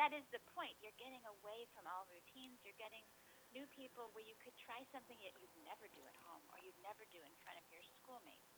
that 0.00 0.16
is 0.16 0.24
the 0.32 0.40
point. 0.56 0.72
You're 0.80 0.96
getting 0.96 1.20
away 1.28 1.68
from 1.76 1.84
all 1.84 2.08
routines. 2.08 2.56
You're 2.64 2.80
getting 2.80 3.04
new 3.52 3.68
people 3.68 4.08
where 4.16 4.24
you 4.24 4.32
could 4.40 4.56
try 4.56 4.80
something 4.88 5.20
that 5.20 5.36
you'd 5.36 5.52
never 5.60 5.92
do 5.92 6.00
at 6.08 6.16
home 6.24 6.40
or 6.48 6.56
you'd 6.64 6.80
never 6.80 7.04
do 7.12 7.20
in 7.20 7.36
front 7.44 7.60
of 7.60 7.68
your 7.68 7.84
schoolmates. 8.00 8.48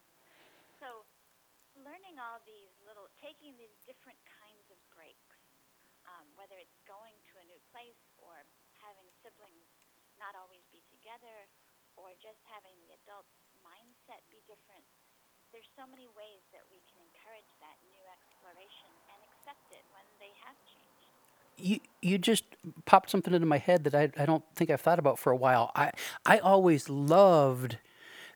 So, 0.78 1.02
learning 1.74 2.22
all 2.22 2.38
these 2.46 2.70
little, 2.86 3.10
taking 3.18 3.58
these 3.58 3.74
different 3.82 4.22
kinds 4.22 4.70
of 4.70 4.78
breaks, 4.94 5.34
um, 6.06 6.30
whether 6.38 6.54
it's 6.62 6.78
going 6.86 7.18
to 7.34 7.42
a 7.42 7.44
new 7.50 7.58
place 7.74 7.98
or 8.22 8.46
having 8.78 9.10
siblings 9.18 9.66
not 10.22 10.38
always 10.38 10.62
be 10.70 10.86
together 10.94 11.50
or 11.98 12.14
just 12.22 12.38
having 12.46 12.78
the 12.86 12.94
adult's 13.02 13.34
mindset 13.66 14.22
be 14.30 14.46
different, 14.46 14.86
there's 15.50 15.68
so 15.74 15.90
many 15.90 16.06
ways 16.14 16.46
that 16.54 16.62
we 16.70 16.86
can 16.86 17.02
encourage 17.02 17.50
that 17.58 17.82
new 17.90 18.04
exploration 18.14 18.92
and 19.10 19.18
accept 19.26 19.66
it 19.74 19.82
when 19.90 20.06
they 20.22 20.30
have 20.46 20.56
changed. 20.70 20.91
You 21.56 21.80
you 22.00 22.18
just 22.18 22.44
popped 22.84 23.10
something 23.10 23.34
into 23.34 23.46
my 23.46 23.58
head 23.58 23.84
that 23.84 23.94
I 23.94 24.10
I 24.22 24.26
don't 24.26 24.44
think 24.54 24.70
I've 24.70 24.80
thought 24.80 24.98
about 24.98 25.18
for 25.18 25.32
a 25.32 25.36
while. 25.36 25.70
I 25.74 25.92
I 26.26 26.38
always 26.38 26.88
loved 26.88 27.78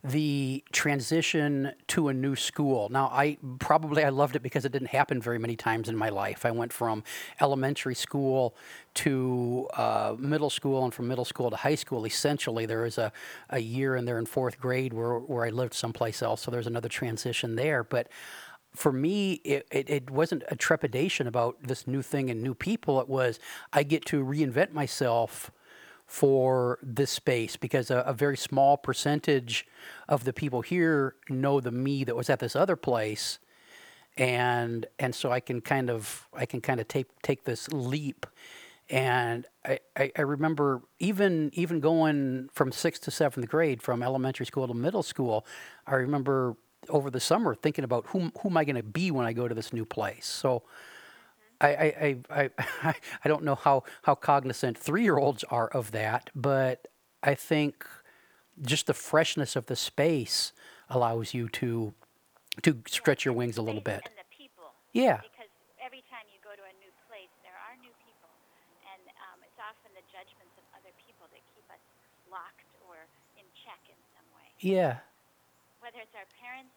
the 0.04 0.62
transition 0.70 1.72
to 1.88 2.08
a 2.08 2.14
new 2.14 2.36
school. 2.36 2.88
Now, 2.90 3.06
I 3.12 3.38
probably 3.58 4.04
I 4.04 4.10
loved 4.10 4.36
it 4.36 4.42
because 4.42 4.64
it 4.64 4.70
didn't 4.70 4.90
happen 4.90 5.20
very 5.20 5.38
many 5.38 5.56
times 5.56 5.88
in 5.88 5.96
my 5.96 6.10
life. 6.10 6.46
I 6.46 6.52
went 6.52 6.72
from 6.72 7.02
elementary 7.40 7.96
school 7.96 8.54
to 8.94 9.68
uh, 9.74 10.14
middle 10.18 10.50
school, 10.50 10.84
and 10.84 10.94
from 10.94 11.08
middle 11.08 11.24
school 11.24 11.50
to 11.50 11.56
high 11.56 11.74
school. 11.74 12.06
Essentially, 12.06 12.66
there 12.66 12.82
was 12.82 12.98
a, 12.98 13.12
a 13.50 13.58
year 13.58 13.96
in 13.96 14.04
there 14.04 14.18
in 14.18 14.26
fourth 14.26 14.60
grade 14.60 14.92
where 14.92 15.18
where 15.18 15.44
I 15.44 15.50
lived 15.50 15.74
someplace 15.74 16.22
else. 16.22 16.42
So 16.42 16.50
there's 16.50 16.68
another 16.68 16.88
transition 16.88 17.56
there, 17.56 17.82
but 17.82 18.08
for 18.76 18.92
me, 18.92 19.34
it, 19.44 19.66
it, 19.70 19.90
it 19.90 20.10
wasn't 20.10 20.44
a 20.48 20.56
trepidation 20.56 21.26
about 21.26 21.56
this 21.62 21.86
new 21.86 22.02
thing 22.02 22.30
and 22.30 22.42
new 22.42 22.54
people. 22.54 23.00
It 23.00 23.08
was 23.08 23.40
I 23.72 23.82
get 23.82 24.04
to 24.06 24.24
reinvent 24.24 24.72
myself 24.72 25.50
for 26.06 26.78
this 26.82 27.10
space 27.10 27.56
because 27.56 27.90
a, 27.90 27.98
a 28.00 28.12
very 28.12 28.36
small 28.36 28.76
percentage 28.76 29.66
of 30.08 30.24
the 30.24 30.32
people 30.32 30.60
here 30.60 31.16
know 31.28 31.60
the 31.60 31.72
me 31.72 32.04
that 32.04 32.14
was 32.14 32.30
at 32.30 32.38
this 32.38 32.54
other 32.54 32.76
place 32.76 33.40
and 34.16 34.86
and 34.98 35.14
so 35.14 35.30
I 35.30 35.40
can 35.40 35.60
kind 35.60 35.90
of 35.90 36.28
I 36.32 36.46
can 36.46 36.60
kind 36.60 36.80
of 36.80 36.88
take 36.88 37.06
take 37.22 37.44
this 37.44 37.68
leap 37.72 38.24
and 38.88 39.46
I, 39.64 39.80
I, 39.96 40.12
I 40.16 40.22
remember 40.22 40.82
even 41.00 41.50
even 41.54 41.80
going 41.80 42.48
from 42.52 42.70
sixth 42.70 43.02
to 43.02 43.10
seventh 43.10 43.48
grade 43.48 43.82
from 43.82 44.02
elementary 44.02 44.46
school 44.46 44.68
to 44.68 44.74
middle 44.74 45.02
school 45.02 45.44
I 45.86 45.96
remember 45.96 46.56
over 46.88 47.10
the 47.10 47.20
summer 47.20 47.54
thinking 47.54 47.84
about 47.84 48.06
who 48.08 48.32
who 48.40 48.48
am 48.48 48.56
I 48.56 48.64
going 48.64 48.76
to 48.76 48.82
be 48.82 49.10
when 49.10 49.26
I 49.26 49.32
go 49.32 49.48
to 49.48 49.54
this 49.54 49.72
new 49.72 49.84
place. 49.84 50.26
So. 50.26 50.62
I, 51.58 51.68
I, 51.68 52.18
I, 52.28 52.50
I, 52.82 52.94
I 53.24 53.28
don't 53.28 53.42
know 53.42 53.54
how, 53.54 53.84
how 54.02 54.14
cognizant 54.14 54.76
three 54.76 55.04
year 55.04 55.16
olds 55.16 55.42
are 55.44 55.68
of 55.68 55.90
that, 55.92 56.28
but 56.34 56.86
I 57.22 57.34
think 57.34 57.86
just 58.60 58.86
the 58.86 58.94
freshness 58.94 59.56
of 59.56 59.64
the 59.66 59.76
space 59.76 60.52
allows 60.90 61.34
you 61.34 61.48
to 61.60 61.94
to 62.62 62.80
stretch 62.88 63.24
your 63.24 63.34
wings 63.34 63.56
a 63.56 63.62
little 63.62 63.84
bit. 63.84 64.08
People. 64.32 64.72
Yeah. 64.92 65.20
Because 65.20 65.52
every 65.76 66.00
time 66.08 66.24
you 66.32 66.40
go 66.40 66.56
to 66.56 66.64
a 66.64 66.74
new 66.80 66.92
place, 67.04 67.28
there 67.44 67.56
are 67.68 67.76
new 67.84 67.92
people, 68.04 68.32
and 68.88 69.02
um, 69.28 69.44
it's 69.44 69.60
often 69.60 69.92
the 69.92 70.04
judgments 70.08 70.56
of 70.56 70.64
other 70.72 70.92
people 71.04 71.28
that 71.32 71.44
keep 71.52 71.68
us 71.68 71.84
locked 72.32 72.64
or 72.88 73.04
in 73.36 73.44
check 73.52 73.80
in 73.92 73.98
some 74.16 74.24
way. 74.32 74.48
Yeah. 74.60 75.04
Whether 75.84 76.00
it's 76.00 76.16
our 76.16 76.28
parents, 76.40 76.72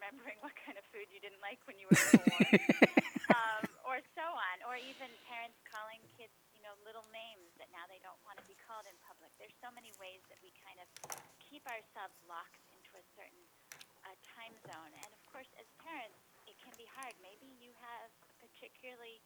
remembering 0.00 0.40
what 0.46 0.56
kind 0.56 0.80
of 0.80 0.84
food 0.88 1.04
you 1.12 1.20
didn't 1.20 1.44
like 1.44 1.60
when 1.68 1.76
you 1.76 1.84
were 1.92 2.00
four? 2.00 2.24
um, 3.36 3.64
or 3.84 4.00
so 4.16 4.24
on, 4.24 4.56
or 4.64 4.80
even 4.80 5.12
parents 5.28 5.60
calling 5.68 6.00
kids, 6.16 6.32
you 6.56 6.64
know, 6.64 6.72
little 6.88 7.04
names 7.12 7.52
that 7.60 7.68
now 7.68 7.84
they 7.92 8.00
don't 8.00 8.18
want 8.24 8.40
to 8.40 8.46
be 8.48 8.56
called 8.64 8.88
in 8.88 8.96
public. 9.04 9.28
There's 9.36 9.54
so 9.60 9.68
many 9.76 9.92
ways 10.00 10.24
that 10.32 10.40
we 10.40 10.56
kind 10.64 10.80
of 10.80 10.88
keep 11.36 11.62
ourselves 11.68 12.16
locked 12.24 12.64
into 12.72 12.96
a 12.96 13.04
certain 13.12 13.44
uh, 14.08 14.16
time 14.24 14.56
zone. 14.64 14.92
And 15.04 15.10
of 15.12 15.20
course, 15.28 15.52
as 15.60 15.68
parents, 15.84 16.16
it 16.48 16.56
can 16.64 16.72
be 16.80 16.88
hard. 16.96 17.12
Maybe 17.20 17.52
you 17.60 17.76
have 17.84 18.08
a 18.24 18.34
particularly 18.40 19.20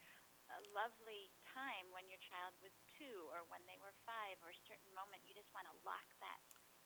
uh, 0.51 0.59
lovely 0.75 1.31
time 1.55 1.87
when 1.95 2.05
your 2.11 2.21
child 2.27 2.53
was 2.61 2.75
two 2.99 3.31
or 3.33 3.47
when 3.49 3.63
they 3.71 3.79
were 3.81 3.95
five 4.05 4.37
or 4.45 4.51
a 4.53 4.61
certain 4.69 4.93
moment 4.93 5.23
you 5.25 5.33
just 5.33 5.49
want 5.57 5.65
to 5.71 5.75
lock 5.89 6.05
that 6.21 6.43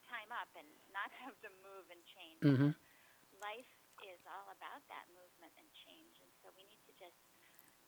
time 0.07 0.31
up 0.31 0.47
and 0.55 0.67
not 0.95 1.11
have 1.25 1.35
to 1.43 1.51
move 1.65 1.87
and 1.91 2.03
change. 2.07 2.43
Mhm. 2.45 2.71
Life 3.39 3.71
about 4.59 4.83
that 4.91 5.07
movement 5.15 5.55
and 5.55 5.67
change, 5.87 6.19
and 6.19 6.31
so 6.43 6.51
we 6.59 6.67
need 6.67 6.83
to 6.91 6.93
just 6.99 7.15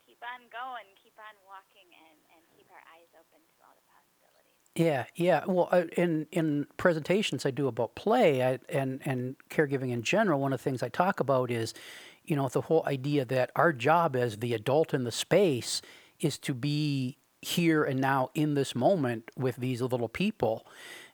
keep 0.07 0.23
on 0.23 0.47
going, 0.55 0.87
keep 1.03 1.19
on 1.19 1.35
walking, 1.43 1.91
and, 2.07 2.19
and 2.35 2.43
keep 2.55 2.71
our 2.71 2.83
eyes 2.95 3.11
open 3.19 3.43
to 3.43 3.59
all 3.67 3.75
the 3.75 3.87
possibilities. 3.91 4.59
Yeah, 4.79 5.05
yeah. 5.17 5.43
Well, 5.47 5.69
uh, 5.73 5.91
in 5.97 6.27
in 6.31 6.67
presentations 6.77 7.45
I 7.45 7.51
do 7.51 7.67
about 7.67 7.95
play 7.97 8.43
I, 8.43 8.59
and 8.69 9.03
and 9.05 9.37
caregiving 9.51 9.91
in 9.91 10.03
general, 10.03 10.41
one 10.41 10.53
of 10.53 10.61
the 10.61 10.63
things 10.63 10.83
I 10.83 10.89
talk 10.89 11.19
about 11.21 11.51
is, 11.51 11.75
you 12.25 12.37
know, 12.37 12.49
the 12.49 12.63
whole 12.63 12.85
idea 12.87 13.25
that 13.25 13.51
our 13.57 13.73
job 13.73 14.15
as 14.15 14.39
the 14.39 14.55
adult 14.55 14.95
in 14.95 15.05
the 15.05 15.13
space 15.13 15.83
is 16.21 16.39
to 16.39 16.55
be 16.55 17.19
here 17.43 17.83
and 17.83 18.01
now 18.01 18.31
in 18.35 18.55
this 18.55 18.75
moment 18.75 19.31
with 19.37 19.57
these 19.57 19.83
little 19.83 20.09
people, 20.09 20.67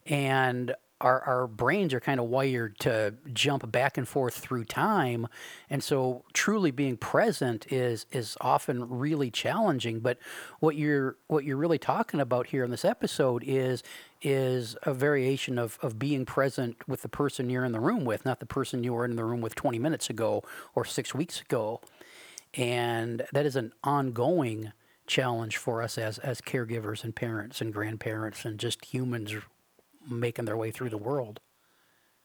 and 0.05 0.75
our 1.01 1.21
our 1.23 1.47
brains 1.47 1.93
are 1.93 2.01
kind 2.01 2.19
of 2.19 2.27
wired 2.27 2.79
to 2.81 3.15
jump 3.33 3.71
back 3.71 3.99
and 3.99 4.09
forth 4.09 4.35
through 4.35 4.65
time, 4.65 5.27
and 5.69 5.83
so 5.83 6.25
truly 6.33 6.71
being 6.71 6.97
present 6.97 7.71
is 7.71 8.07
is 8.13 8.37
often 8.41 8.89
really 8.89 9.31
challenging. 9.31 10.01
But 10.01 10.19
what 10.61 10.77
you're 10.77 11.17
what 11.27 11.45
you're 11.45 11.59
really 11.59 11.79
talking 11.79 12.21
about 12.21 12.47
here 12.47 12.65
in 12.65 12.71
this 12.71 12.85
episode 12.85 13.45
is 13.47 13.83
is 14.23 14.77
a 14.85 14.95
variation 14.95 15.59
of 15.59 15.79
of 15.83 15.99
being 15.99 16.25
present 16.25 16.77
with 16.89 17.03
the 17.03 17.09
person 17.09 17.51
you're 17.51 17.65
in 17.65 17.73
the 17.73 17.81
room 17.81 18.05
with, 18.05 18.25
not 18.25 18.41
the 18.41 18.47
person 18.47 18.83
you 18.83 18.95
were 18.95 19.05
in 19.05 19.17
the 19.17 19.25
room 19.25 19.43
with 19.43 19.55
20 19.55 19.79
minutes 19.79 20.09
ago 20.09 20.43
or 20.75 20.85
six 20.85 21.15
weeks 21.15 21.43
ago, 21.43 21.83
and 22.55 23.27
that 23.33 23.45
is 23.45 23.57
an 23.57 23.73
ongoing 23.85 24.73
challenge 25.07 25.59
for 25.59 25.83
us 25.83 25.99
as 25.99 26.19
as 26.19 26.41
caregivers 26.41 27.05
and 27.05 27.15
parents 27.15 27.61
and 27.61 27.73
grandparents 27.73 28.45
and 28.45 28.59
just 28.59 28.85
humans 28.87 29.35
making 30.09 30.45
their 30.47 30.57
way 30.57 30.71
through 30.71 30.91
the 30.91 30.99
world. 30.99 31.41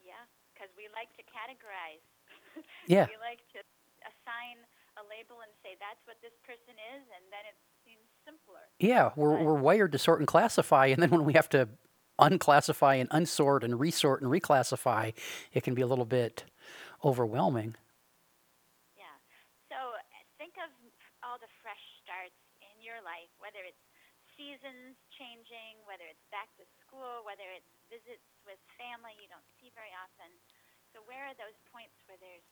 Yeah, 0.03 0.21
because 0.53 0.69
we 0.77 0.87
like 0.93 1.09
to 1.17 1.23
categorize. 1.27 2.03
Yeah. 2.87 3.07
we 3.07 3.15
like 3.21 3.39
to 3.55 3.61
assign 4.03 4.57
a 4.99 5.03
label 5.07 5.39
and 5.39 5.51
say 5.63 5.77
that's 5.79 6.01
what 6.05 6.17
this 6.21 6.35
person 6.43 6.75
is, 6.97 7.03
and 7.15 7.23
then 7.31 7.45
it 7.47 7.55
seems 7.87 8.03
simpler. 8.27 8.59
Yeah, 8.79 9.11
we're 9.15 9.35
Right. 9.37 9.45
we're 9.45 9.55
wired 9.61 9.91
to 9.93 9.99
sort 10.01 10.19
and 10.19 10.27
classify, 10.27 10.87
and 10.87 11.01
then 11.01 11.09
when 11.09 11.23
we 11.23 11.33
have 11.33 11.47
to 11.55 11.69
unclassify 12.19 12.99
and 12.99 13.09
unsort 13.09 13.63
and 13.63 13.79
resort 13.79 14.21
and 14.21 14.29
reclassify, 14.29 15.13
it 15.53 15.63
can 15.63 15.73
be 15.73 15.81
a 15.81 15.87
little 15.87 16.05
bit 16.05 16.43
overwhelming. 17.05 17.73
Yeah. 18.97 19.15
So 19.71 19.77
think 20.37 20.53
of 20.61 20.69
all 21.23 21.39
the 21.41 21.49
fresh 21.63 21.81
starts 22.03 22.37
in 22.61 22.77
your 22.83 22.99
life, 23.01 23.31
whether 23.41 23.63
it's 23.65 23.81
seasons 24.37 24.97
changing, 25.17 25.81
whether 25.89 26.05
it's 26.05 26.21
back 26.29 26.49
to 26.61 26.65
school, 26.85 27.25
whether 27.25 27.45
it's 27.57 27.73
visits 27.91 28.25
with 28.47 28.57
family 28.79 29.11
you 29.19 29.27
don't 29.27 29.45
see 29.59 29.67
very 29.75 29.91
often. 29.99 30.31
So 30.95 31.03
where 31.03 31.27
are 31.27 31.35
those 31.35 31.55
points 31.67 31.99
where 32.07 32.17
there's 32.23 32.47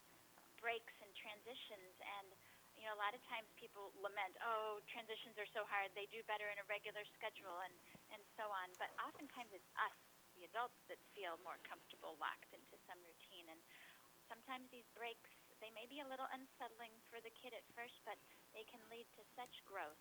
breaks 0.60 0.94
and 1.00 1.10
transitions 1.16 1.96
and 2.04 2.36
you 2.80 2.88
know, 2.88 2.96
a 2.96 3.02
lot 3.04 3.12
of 3.12 3.20
times 3.28 3.52
people 3.60 3.92
lament, 4.00 4.40
oh, 4.40 4.80
transitions 4.88 5.36
are 5.36 5.50
so 5.52 5.68
hard, 5.68 5.92
they 6.00 6.08
do 6.16 6.24
better 6.32 6.48
in 6.48 6.56
a 6.64 6.66
regular 6.72 7.04
schedule 7.12 7.60
and, 7.68 7.76
and 8.16 8.24
so 8.40 8.48
on. 8.48 8.72
But 8.80 8.96
oftentimes 9.04 9.52
it's 9.52 9.68
us, 9.76 9.96
the 10.40 10.48
adults, 10.48 10.80
that 10.88 10.96
feel 11.12 11.36
more 11.44 11.60
comfortable 11.68 12.16
locked 12.24 12.56
into 12.56 12.80
some 12.88 12.96
routine. 13.04 13.52
And 13.52 13.60
sometimes 14.32 14.72
these 14.72 14.88
breaks, 14.96 15.28
they 15.60 15.76
may 15.76 15.92
be 15.92 16.00
a 16.00 16.08
little 16.08 16.28
unsettling 16.32 16.96
for 17.12 17.20
the 17.20 17.36
kid 17.36 17.52
at 17.52 17.68
first, 17.76 18.00
but 18.08 18.16
they 18.56 18.64
can 18.64 18.80
lead 18.88 19.12
to 19.20 19.28
such 19.36 19.60
growth. 19.68 20.00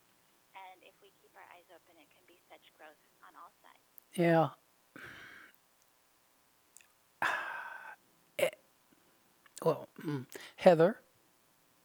And 0.55 0.79
if 0.87 0.95
we 1.03 1.11
keep 1.19 1.35
our 1.35 1.47
eyes 1.51 1.67
open, 1.75 1.99
it 1.99 2.07
can 2.15 2.23
be 2.31 2.39
such 2.47 2.63
growth 2.79 3.03
on 3.27 3.35
all 3.35 3.51
sides. 3.59 3.91
Yeah. 4.15 4.55
Well, 9.65 9.89
mm, 10.05 10.27
Heather, 10.57 11.01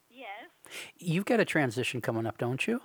Yes. 0.10 0.50
you've 0.98 1.26
got 1.26 1.40
a 1.40 1.46
transition 1.46 2.02
coming 2.02 2.26
up, 2.26 2.38
don't 2.38 2.66
you? 2.68 2.82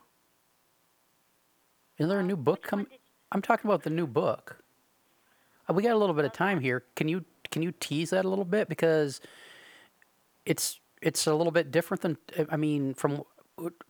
Is 1.98 2.08
there 2.08 2.20
a 2.20 2.22
new 2.22 2.36
book 2.36 2.62
coming? 2.62 2.86
did 2.86 3.00
I'm 3.30 3.42
talking 3.42 3.68
about 3.68 3.82
the 3.82 3.90
new 3.90 4.06
book. 4.06 4.62
Uh, 5.68 5.74
we 5.74 5.82
got 5.82 5.92
a 5.92 5.98
little 5.98 6.14
bit 6.14 6.24
of 6.24 6.32
time 6.32 6.60
here. 6.60 6.84
Can 6.96 7.08
you 7.08 7.24
can 7.50 7.62
you 7.62 7.72
tease 7.72 8.10
that 8.10 8.24
a 8.24 8.28
little 8.28 8.44
bit 8.44 8.68
because 8.68 9.20
it's 10.46 10.80
it's 11.02 11.26
a 11.26 11.34
little 11.34 11.52
bit 11.52 11.70
different 11.70 12.00
than 12.02 12.16
I 12.50 12.56
mean 12.56 12.94
from 12.94 13.22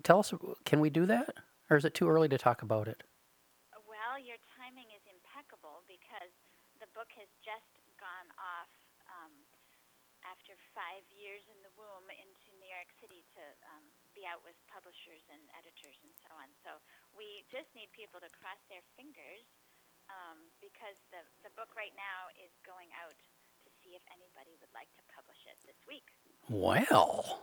tell 0.03 0.19
us 0.21 0.33
can 0.65 0.81
we 0.81 0.91
do 0.91 1.07
that 1.07 1.35
or 1.71 1.77
is 1.77 1.85
it 1.85 1.95
too 1.95 2.09
early 2.09 2.29
to 2.29 2.39
talk 2.39 2.63
about 2.63 2.89
it? 2.89 3.03
Well, 3.87 4.19
your 4.19 4.39
timing 4.57 4.91
is 4.91 5.03
impeccable 5.07 5.85
because 5.87 6.33
the 6.81 6.89
book 6.97 7.13
has 7.15 7.29
just 7.45 7.69
gone 8.01 8.31
off 8.41 8.73
um, 9.07 9.31
after 10.27 10.57
five 10.79 11.03
years 11.11 11.43
in 11.51 11.59
the 11.67 11.75
womb 11.75 12.07
into 12.23 12.55
New 12.62 12.71
York 12.71 12.87
City 13.03 13.27
to 13.35 13.43
um, 13.75 13.83
be 14.14 14.23
out 14.23 14.38
with 14.47 14.55
publishers 14.71 15.27
and 15.27 15.43
editors 15.59 15.99
and 16.07 16.14
so 16.23 16.31
on. 16.38 16.47
So 16.62 16.79
we 17.19 17.43
just 17.51 17.67
need 17.75 17.91
people 17.91 18.23
to 18.23 18.31
cross 18.31 18.62
their 18.71 18.87
fingers 18.95 19.43
um, 20.07 20.38
because 20.62 20.95
the, 21.11 21.27
the 21.43 21.51
book 21.59 21.75
right 21.75 21.93
now 21.99 22.31
is 22.38 22.55
going 22.62 22.95
out 22.95 23.19
to 23.19 23.69
see 23.83 23.99
if 23.99 24.05
anybody 24.14 24.55
would 24.62 24.71
like 24.71 24.88
to 24.95 25.03
publish 25.11 25.43
it 25.51 25.59
this 25.67 25.79
week. 25.91 26.07
Well, 26.47 27.43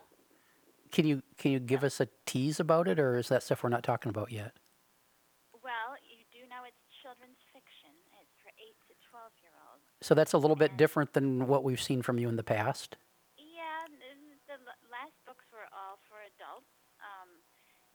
can 0.95 1.03
you 1.03 1.19
can 1.35 1.51
you 1.51 1.59
give 1.59 1.83
us 1.83 1.99
a 1.99 2.07
tease 2.23 2.63
about 2.63 2.87
it 2.87 3.03
or 3.03 3.19
is 3.19 3.27
that 3.27 3.43
stuff 3.43 3.67
we're 3.67 3.75
not 3.75 3.83
talking 3.83 4.09
about 4.09 4.31
yet? 4.31 4.55
Well, 5.59 5.99
you 6.07 6.23
do 6.31 6.47
know 6.47 6.63
it's 6.63 6.79
children's 7.03 7.41
fiction. 7.51 7.91
It's 8.17 8.33
for 8.39 8.49
8 8.55 8.71
to 8.89 8.93
12 9.11 9.43
year 9.43 9.55
olds. 9.69 9.85
So 10.01 10.15
that's 10.15 10.33
a 10.33 10.39
little 10.39 10.55
bit 10.55 10.77
different 10.77 11.13
than 11.13 11.45
what 11.51 11.67
we've 11.67 11.81
seen 11.81 12.01
from 12.01 12.17
you 12.17 12.29
in 12.29 12.39
the 12.39 12.47
past. 12.47 12.97
Yeah, 13.37 13.85
n- 13.85 14.41
the 14.49 14.57
l- 14.57 14.81
last 14.89 15.17
books 15.25 15.45
were 15.53 15.69
all 15.69 16.01
for 16.09 16.17
adults. 16.25 16.71
Um, 17.03 17.29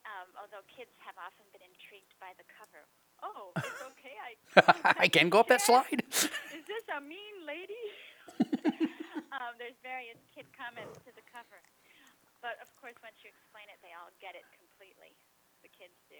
um, 0.07 0.29
although 0.50 0.66
kids 0.66 0.90
have 1.06 1.14
often 1.14 1.46
been 1.54 1.62
intrigued 1.62 2.10
by 2.18 2.34
the 2.34 2.42
cover. 2.50 2.82
Oh, 3.22 3.54
it's 3.54 3.78
okay. 3.94 4.18
I 4.18 4.34
I 4.98 5.06
can 5.06 5.30
go 5.30 5.38
up 5.38 5.46
that 5.46 5.62
slide. 5.62 6.02
is 6.58 6.66
this 6.66 6.84
a 6.90 6.98
mean 6.98 7.46
lady? 7.46 7.86
um, 9.38 9.54
there's 9.62 9.78
various 9.86 10.18
kid 10.34 10.50
comments 10.50 10.98
to 11.06 11.14
the 11.14 11.22
cover, 11.30 11.62
but 12.42 12.58
of 12.58 12.66
course, 12.82 12.98
once 12.98 13.14
you 13.22 13.30
explain 13.30 13.70
it, 13.70 13.78
they 13.78 13.94
all 13.94 14.10
get 14.18 14.34
it 14.34 14.42
completely. 14.50 15.14
The 15.62 15.70
kids 15.70 15.94
do. 16.10 16.18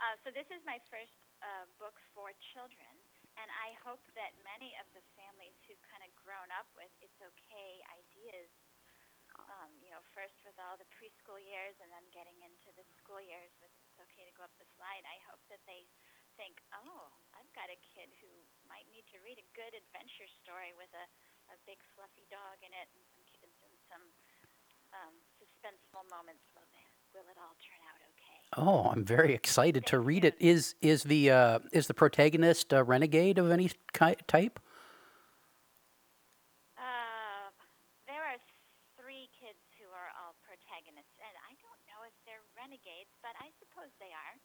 Uh, 0.00 0.16
so 0.24 0.32
this 0.32 0.48
is 0.48 0.64
my 0.64 0.80
first 0.88 1.12
uh, 1.44 1.68
book 1.76 2.00
for 2.16 2.32
children, 2.56 2.96
and 3.36 3.48
I 3.60 3.76
hope 3.84 4.00
that 4.16 4.32
many 4.40 4.72
of 4.80 4.88
the 4.96 5.04
families 5.20 5.52
who've 5.68 5.84
kind 5.84 6.00
of 6.00 6.08
grown 6.16 6.48
up 6.56 6.64
with 6.72 6.88
"It's 7.04 7.20
Okay" 7.20 7.84
ideas 7.92 8.48
um, 9.38 9.70
you 9.82 9.90
know, 9.92 10.02
first 10.14 10.34
with 10.42 10.56
all 10.58 10.76
the 10.80 10.88
preschool 10.94 11.38
years 11.38 11.76
and 11.78 11.90
then 11.92 12.04
getting 12.10 12.36
into 12.42 12.70
the 12.74 12.84
school 12.98 13.20
years 13.20 13.52
with 13.62 13.70
it's 13.86 13.98
okay 14.02 14.24
to 14.26 14.34
go 14.34 14.46
up 14.46 14.54
the 14.56 14.68
slide, 14.78 15.04
I 15.04 15.18
hope 15.28 15.42
that 15.52 15.60
they 15.68 15.84
think, 16.38 16.62
oh, 16.72 17.10
I've 17.36 17.50
got 17.52 17.68
a 17.68 17.78
kid 17.82 18.08
who 18.22 18.30
might 18.70 18.88
need 18.88 19.04
to 19.12 19.18
read 19.20 19.36
a 19.36 19.46
good 19.52 19.74
adventure 19.76 20.30
story 20.40 20.72
with 20.78 20.90
a, 20.96 21.06
a 21.52 21.56
big 21.68 21.78
fluffy 21.92 22.24
dog 22.32 22.56
in 22.64 22.72
it 22.72 22.88
and 22.96 23.02
some 23.12 23.24
kids 23.28 23.56
and 23.60 23.74
some 23.90 24.04
um, 24.96 25.14
suspenseful 25.36 26.06
moments. 26.08 26.46
Will, 26.56 26.66
they, 26.72 26.86
will 27.12 27.26
it 27.28 27.36
all 27.36 27.54
turn 27.60 27.80
out 27.86 28.00
okay? 28.14 28.38
Oh, 28.56 28.88
I'm 28.90 29.04
very 29.04 29.34
excited 29.34 29.84
to 29.92 30.00
read 30.00 30.24
it. 30.24 30.34
Is 30.40 30.74
is 30.80 31.04
the 31.04 31.30
uh, 31.30 31.58
is 31.70 31.86
the 31.86 31.94
protagonist 31.94 32.72
a 32.72 32.82
renegade 32.82 33.38
of 33.38 33.50
any 33.50 33.70
ki- 33.92 34.22
type? 34.26 34.58
Uh, 36.74 37.54
there 38.08 38.24
are 38.24 38.38
renegades, 42.70 43.10
but 43.18 43.32
I 43.40 43.48
suppose 43.58 43.90
they 43.98 44.12
are. 44.12 44.36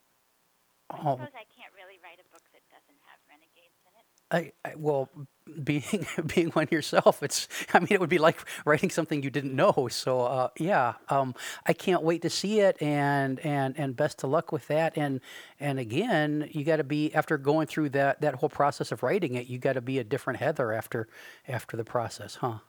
I 0.94 1.02
Oh, 1.04 1.18
suppose 1.18 1.34
I 1.36 1.46
can't 1.56 1.74
really 1.76 2.00
write 2.04 2.20
a 2.22 2.28
book 2.34 2.44
that 2.54 2.64
doesn't 2.70 3.00
have 3.10 3.20
renegades 3.30 3.78
in 3.86 3.94
it. 3.98 4.08
I, 4.32 4.52
I 4.66 4.74
well, 4.78 5.10
being 5.64 5.84
being 6.28 6.50
one 6.52 6.68
yourself, 6.72 7.24
it's. 7.24 7.48
I 7.74 7.80
mean, 7.80 7.90
it 7.92 8.00
would 8.00 8.10
be 8.10 8.18
like 8.20 8.40
writing 8.66 8.90
something 8.90 9.24
you 9.24 9.30
didn't 9.30 9.56
know. 9.56 9.88
So, 9.92 10.22
uh, 10.22 10.50
yeah, 10.60 10.96
um, 11.10 11.36
I 11.66 11.74
can't 11.74 12.04
wait 12.04 12.22
to 12.24 12.30
see 12.30 12.60
it, 12.62 12.82
and 12.82 13.40
and 13.42 13.76
and 13.78 13.96
best 13.96 14.24
of 14.24 14.30
luck 14.32 14.52
with 14.52 14.68
that. 14.68 14.98
And 14.98 15.22
and 15.60 15.80
again, 15.80 16.50
you 16.52 16.64
got 16.66 16.78
to 16.78 16.84
be 16.84 17.14
after 17.16 17.38
going 17.38 17.68
through 17.68 17.90
that 17.90 18.22
that 18.22 18.36
whole 18.36 18.50
process 18.50 18.92
of 18.92 19.04
writing 19.04 19.36
it, 19.36 19.48
you 19.48 19.60
got 19.60 19.74
to 19.74 19.82
be 19.82 20.00
a 20.00 20.04
different 20.04 20.40
Heather 20.40 20.74
after 20.74 21.08
after 21.48 21.78
the 21.78 21.86
process, 21.86 22.36
huh? 22.36 22.60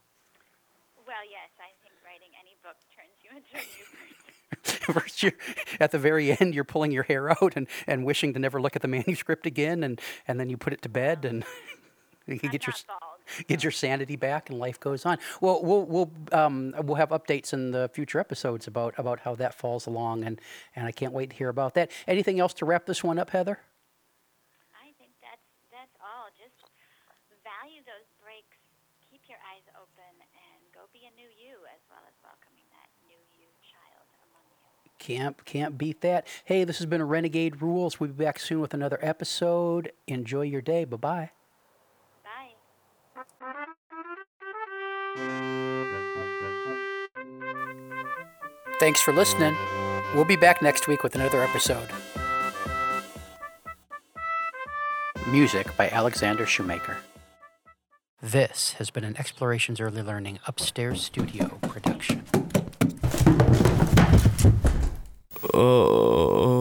Well, 0.96 1.24
yes, 1.28 1.50
I 1.60 1.72
think 1.82 1.94
writing 2.04 2.32
any 2.40 2.56
book 2.62 2.76
turns 2.94 3.16
you 3.22 3.30
into 3.30 3.56
a 3.56 3.64
new 3.64 3.86
person. 3.86 3.95
First, 4.62 5.24
at 5.80 5.90
the 5.90 5.98
very 5.98 6.30
end, 6.40 6.54
you're 6.54 6.64
pulling 6.64 6.92
your 6.92 7.02
hair 7.02 7.30
out 7.30 7.54
and, 7.56 7.66
and 7.86 8.04
wishing 8.04 8.32
to 8.34 8.38
never 8.38 8.60
look 8.60 8.76
at 8.76 8.82
the 8.82 8.88
manuscript 8.88 9.46
again, 9.46 9.82
and, 9.82 10.00
and 10.28 10.38
then 10.38 10.48
you 10.48 10.56
put 10.56 10.72
it 10.72 10.82
to 10.82 10.88
bed, 10.88 11.24
and 11.24 11.44
you 12.26 12.38
get 12.38 12.66
your 12.66 12.74
bald. 12.86 13.46
get 13.46 13.62
your 13.62 13.70
sanity 13.72 14.16
back, 14.16 14.50
and 14.50 14.58
life 14.58 14.78
goes 14.78 15.06
on. 15.06 15.18
Well, 15.40 15.62
we'll 15.62 15.84
we'll 15.84 16.10
um, 16.32 16.74
we'll 16.82 16.96
have 16.96 17.10
updates 17.10 17.52
in 17.52 17.70
the 17.70 17.90
future 17.92 18.18
episodes 18.18 18.66
about 18.66 18.94
about 18.98 19.20
how 19.20 19.34
that 19.36 19.54
falls 19.54 19.86
along, 19.86 20.24
and 20.24 20.40
and 20.74 20.86
I 20.86 20.92
can't 20.92 21.12
wait 21.12 21.30
to 21.30 21.36
hear 21.36 21.48
about 21.48 21.74
that. 21.74 21.90
Anything 22.06 22.40
else 22.40 22.54
to 22.54 22.64
wrap 22.64 22.86
this 22.86 23.02
one 23.02 23.18
up, 23.18 23.30
Heather? 23.30 23.58
I 24.74 24.90
think 24.98 25.10
that's 25.22 25.46
that's 25.70 25.94
all. 26.02 26.30
Just 26.38 26.58
value 27.42 27.82
those 27.86 28.10
breaks. 28.22 28.58
Keep 29.10 29.22
your 29.30 29.38
eyes 29.54 29.66
open 29.78 30.14
and 30.18 30.60
go 30.74 30.90
be 30.92 31.06
a 31.06 31.12
new 31.14 31.30
you, 31.38 31.62
as 31.70 31.82
well 31.90 32.02
as 32.06 32.14
welcoming 32.26 32.66
that 32.74 32.90
new 33.06 33.22
you 33.38 33.46
child 33.62 34.06
among 34.26 34.46
you. 34.50 34.66
Can't 35.06 35.44
can't 35.44 35.78
beat 35.78 36.00
that. 36.00 36.26
Hey, 36.44 36.64
this 36.64 36.78
has 36.78 36.86
been 36.86 37.00
a 37.00 37.04
Renegade 37.04 37.62
Rules. 37.62 38.00
We'll 38.00 38.10
be 38.10 38.24
back 38.24 38.40
soon 38.40 38.60
with 38.60 38.74
another 38.74 38.98
episode. 39.00 39.92
Enjoy 40.08 40.42
your 40.42 40.60
day. 40.60 40.84
Bye 40.84 40.96
bye. 40.96 41.30
Bye. 42.24 42.54
Thanks 48.80 49.00
for 49.00 49.12
listening. 49.12 49.54
We'll 50.12 50.24
be 50.24 50.34
back 50.34 50.60
next 50.60 50.88
week 50.88 51.04
with 51.04 51.14
another 51.14 51.40
episode. 51.40 51.88
Music 55.28 55.76
by 55.76 55.88
Alexander 55.88 56.46
Shumaker. 56.46 56.96
This 58.20 58.72
has 58.78 58.90
been 58.90 59.04
an 59.04 59.16
Explorations 59.16 59.80
Early 59.80 60.02
Learning 60.02 60.40
Upstairs 60.48 61.00
Studio 61.00 61.58
production. 61.62 62.24
oh. 65.58 66.55